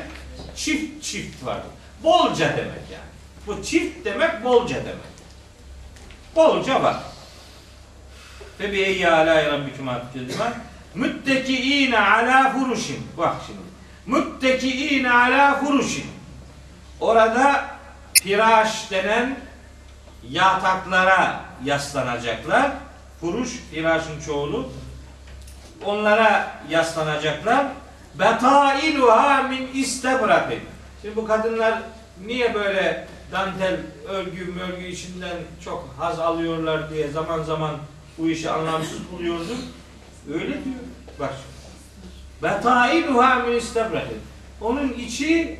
[0.56, 1.60] çift çift var.
[2.04, 3.10] Bolca demek yani.
[3.48, 5.20] Bu çift demek bolca demek.
[6.36, 6.98] Bolca var.
[8.60, 10.54] Ve bi eyyi alâ rabbikuma tükezziban.
[10.96, 13.08] Müttekiîne alâ furuşin.
[13.18, 13.60] Bak şimdi.
[14.06, 16.08] Mutteki'ine ala furuşin.
[17.00, 17.66] Orada
[18.14, 19.38] firaş denen
[20.30, 22.72] yataklara yaslanacaklar.
[23.22, 24.70] Furuş, firashın çoğulu.
[25.86, 27.68] Onlara yaslanacaklar.
[28.20, 30.60] Betailuha min istebrakin.
[31.02, 31.82] Şimdi bu kadınlar
[32.26, 33.78] niye böyle dantel,
[34.08, 37.78] örgü, mörgü içinden çok haz alıyorlar diye zaman zaman
[38.18, 39.58] bu işi anlamsız buluyordum.
[40.34, 40.80] Öyle diyor.
[41.20, 41.34] Bak.
[42.44, 44.18] Betailuha min istebrakin.
[44.62, 45.60] Onun içi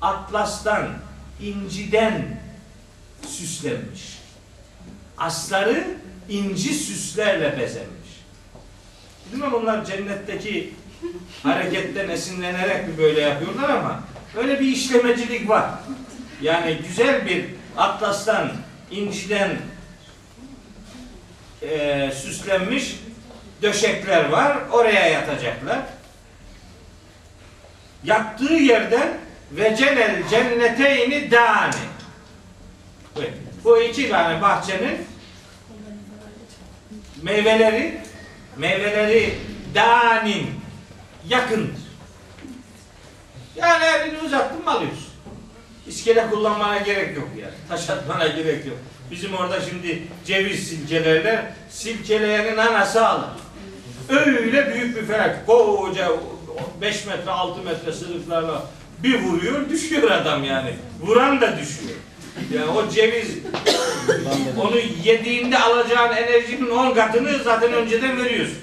[0.00, 0.88] atlastan,
[1.40, 2.40] inciden
[3.28, 4.18] süslenmiş.
[5.18, 5.84] Asları
[6.28, 7.95] inci süslerle bezenmiş.
[9.32, 10.74] Bilmem onlar cennetteki
[11.42, 14.00] hareketten esinlenerek mi böyle yapıyorlar ama
[14.36, 15.70] öyle bir işlemecilik var.
[16.42, 17.44] Yani güzel bir
[17.76, 18.52] atlastan,
[18.90, 19.56] inciden
[21.62, 22.96] eee, süslenmiş
[23.62, 24.58] döşekler var.
[24.72, 25.78] Oraya yatacaklar.
[28.04, 29.08] Yattığı yerden
[29.52, 31.74] ve cenel cenneteyni dani.
[33.64, 34.98] Bu iki tane bahçenin
[37.22, 38.00] meyveleri
[38.58, 39.34] meyveleri
[39.74, 40.46] danin
[41.28, 41.86] yakındır.
[43.56, 45.06] Yani elini uzattın mı alıyorsun.
[45.86, 47.54] İskele kullanmana gerek yok yani.
[47.68, 48.76] Taş atmana gerek yok.
[49.10, 53.28] Bizim orada şimdi ceviz silkelerler, silkeleyenin anası alır.
[54.08, 55.46] Öyle büyük bir felak.
[55.46, 56.12] Koca
[56.80, 58.66] 5 metre 6 metre sırıklarla
[59.02, 60.74] bir vuruyor düşüyor adam yani.
[61.00, 61.96] Vuran da düşüyor.
[62.54, 63.28] Yani o ceviz
[64.60, 68.58] onu yediğinde alacağın enerjinin 10 katını zaten önceden veriyorsun.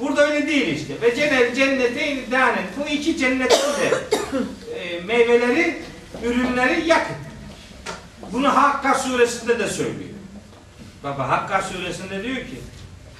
[0.00, 0.94] Burada öyle değil işte.
[1.02, 2.64] Ve cennet cennete danet.
[2.80, 3.92] Bu iki cennetin de
[4.74, 5.82] e, meyveleri,
[6.24, 7.16] ürünleri yakın.
[8.32, 10.10] Bunu Hakka suresinde de söylüyor.
[11.04, 12.60] Baba Hakka suresinde diyor ki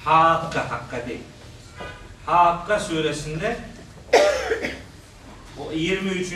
[0.05, 1.19] Hakka Hakka değil.
[2.25, 3.57] Hakka suresinde
[5.57, 6.33] o 23.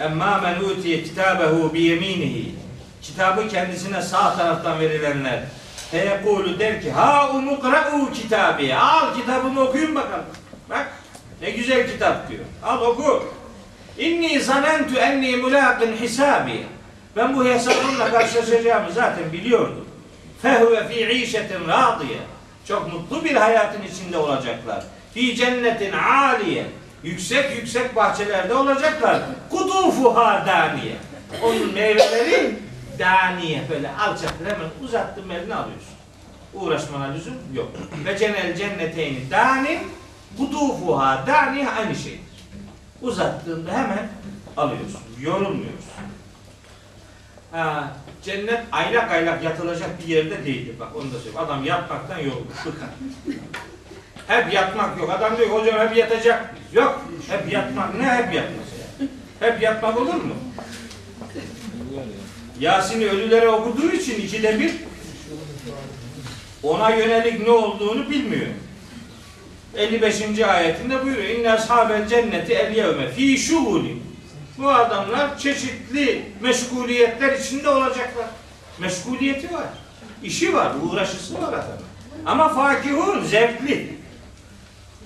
[0.00, 2.54] Emma men utiye kitabehu bi yeminihi
[3.02, 5.40] kitabı kendisine sağ taraftan verilenler.
[5.90, 10.24] Feyekulu der ki ha umukra'u kitabi al kitabımı okuyun bakalım.
[10.70, 10.92] Bak
[11.42, 12.44] ne güzel kitap diyor.
[12.64, 13.24] Al oku.
[13.98, 16.66] İnni zanentu enni mulaqin hisabi
[17.16, 19.86] ben bu hesabımla karşılaşacağımı zaten biliyordum.
[20.42, 22.18] Fehuve fi işetin radiye
[22.68, 24.84] çok mutlu bir hayatın içinde olacaklar.
[25.14, 26.64] Fi cennetin aliye
[27.02, 30.96] yüksek yüksek bahçelerde olacaklar kutufuha daniye
[31.42, 32.58] onun meyveleri
[32.98, 35.94] daniye böyle alacaktır hemen uzattım elini alıyorsun.
[36.54, 37.70] Uğraşmana lüzum yok.
[38.04, 39.78] Ve cenel cenneteyni dani
[40.38, 42.20] kutufuha dani aynı şeydir.
[43.02, 44.08] Uzattığında hemen
[44.56, 45.00] alıyorsun.
[45.20, 45.92] Yorulmuyorsun.
[47.52, 47.92] Ha,
[48.22, 50.74] cennet aylak aylak yatılacak bir yerde değildir.
[50.80, 51.38] Bak onu da söyleyeyim.
[51.38, 52.18] Adam yatmaktan.
[52.66, 52.88] Bıkar.
[54.26, 55.10] Hep yatmak yok.
[55.10, 56.54] Adam diyor hocam hep yatacak?
[56.72, 57.04] Yok.
[57.28, 57.94] Hep yatmak.
[57.94, 59.08] Ne hep yatması ya?
[59.40, 60.34] Hep yatmak olur mu?
[62.60, 64.72] Yasin'i ölülere okuduğu için ikide bir
[66.62, 68.46] ona yönelik ne olduğunu bilmiyor.
[69.76, 70.40] 55.
[70.40, 71.28] ayetinde buyuruyor.
[71.28, 73.96] İnne ashabel cenneti el yevme fi şuhuli.
[74.58, 78.26] Bu adamlar çeşitli meşguliyetler içinde olacaklar.
[78.78, 79.66] Meşguliyeti var.
[80.22, 81.86] işi var, uğraşısı var adamın.
[82.26, 84.01] Ama fakihun, zevkli.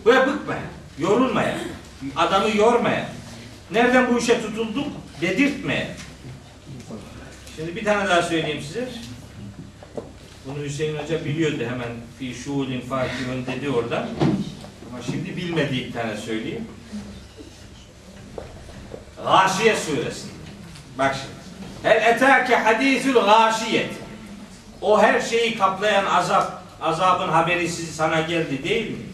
[0.06, 0.62] Böyle bıkmayan,
[0.98, 1.58] yorulmayan,
[2.16, 3.06] adamı yormayan.
[3.70, 4.86] Nereden bu işe tutulduk?
[5.20, 5.88] Dedirtmeyen.
[7.56, 8.88] Şimdi bir tane daha söyleyeyim size.
[10.46, 11.88] Bunu Hüseyin Hoca biliyordu hemen
[12.18, 14.08] fi şuulin fakihun dedi orada.
[14.90, 16.64] Ama şimdi bilmediği bir tane söyleyeyim.
[19.24, 20.26] Gâşiye suresi.
[20.98, 21.36] Bak şimdi.
[21.94, 23.90] Hel etâke hadîthül gâşiyet.
[24.80, 29.05] O her şeyi kaplayan azap, azabın haberi sana geldi değil mi?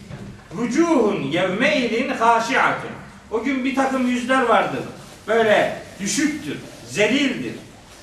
[0.57, 2.89] Vücuhun yevmeydin hâşi'atun.
[3.31, 4.83] O gün bir takım yüzler vardır.
[5.27, 6.57] Böyle düşüktür,
[6.89, 7.53] zelildir.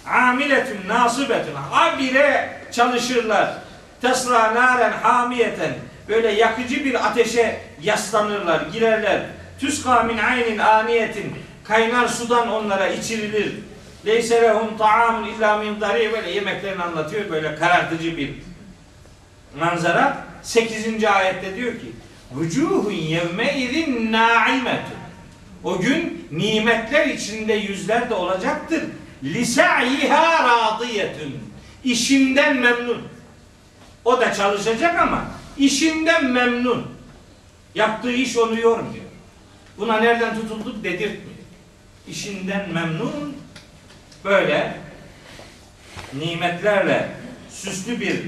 [0.07, 1.55] Amiletün nasibetün.
[1.71, 3.55] Habire çalışırlar.
[4.01, 5.75] Tesla naren hamiyeten.
[6.09, 9.23] Böyle yakıcı bir ateşe yaslanırlar, girerler.
[9.61, 11.35] Tüska min aynin aniyetin.
[11.65, 13.55] Kaynar sudan onlara içirilir.
[14.07, 16.13] Leyse lehum ta'amun illa min dari.
[16.13, 17.31] Böyle yemeklerini anlatıyor.
[17.31, 18.31] Böyle karartıcı bir
[19.61, 20.17] manzara.
[20.43, 21.05] 8.
[21.05, 21.93] ayette diyor ki
[22.37, 25.01] Vücuhun yevmeidin naimetun.
[25.64, 28.85] O gün nimetler içinde yüzler de olacaktır.
[29.24, 31.35] Lisa'iha radiyetun.
[31.85, 33.03] İşinden memnun.
[34.05, 35.24] O da çalışacak ama
[35.59, 36.87] işinden memnun.
[37.74, 39.05] Yaptığı iş onu yormuyor.
[39.78, 41.41] Buna nereden tutulduk dedirtmiyor.
[42.09, 43.37] İşinden memnun
[44.24, 44.76] böyle
[46.14, 47.09] nimetlerle
[47.51, 48.20] süslü bir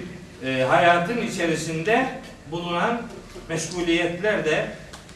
[0.49, 2.09] e, hayatın içerisinde
[2.51, 3.03] bulunan
[3.49, 4.71] meşguliyetler de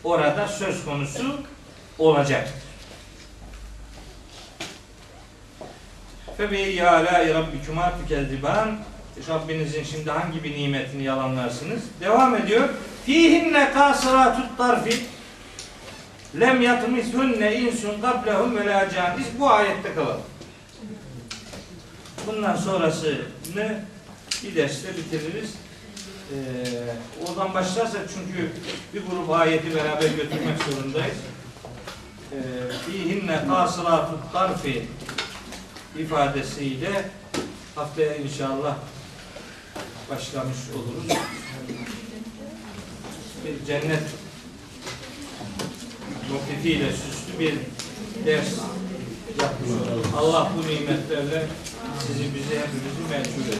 [0.04, 1.40] orada söz konusu
[1.98, 2.48] olacak.
[6.36, 8.78] Fe bi alâi rabbikuma tükezziban
[9.28, 11.80] Rabbinizin şimdi hangi bir nimetini yalanlarsınız?
[12.00, 12.68] Devam ediyor.
[13.06, 15.02] Fihinne kasıratut tarfi
[16.40, 19.18] lem yatmishunne insun qablehum ve la can.
[19.18, 20.20] Biz bu ayette kalalım.
[22.26, 23.80] Bundan sonrasını
[24.44, 25.54] bir derste bitiririz.
[26.32, 28.50] Ee, oradan başlarsak çünkü
[28.94, 31.16] bir grup ayeti beraber götürmek zorundayız.
[32.32, 32.36] Ee,
[32.86, 34.86] Fihinne kasıratut tarfi
[35.98, 37.10] ifadesiyle
[37.74, 38.76] haftaya inşallah
[40.10, 41.18] başlamış oluruz.
[43.44, 44.02] Bir cennet
[46.32, 47.54] motifiyle süslü bir
[48.26, 48.48] ders
[49.42, 50.06] yapmış oluruz.
[50.16, 51.46] Allah bu nimetlerle
[52.06, 53.58] sizi bizi hepimizi etsin.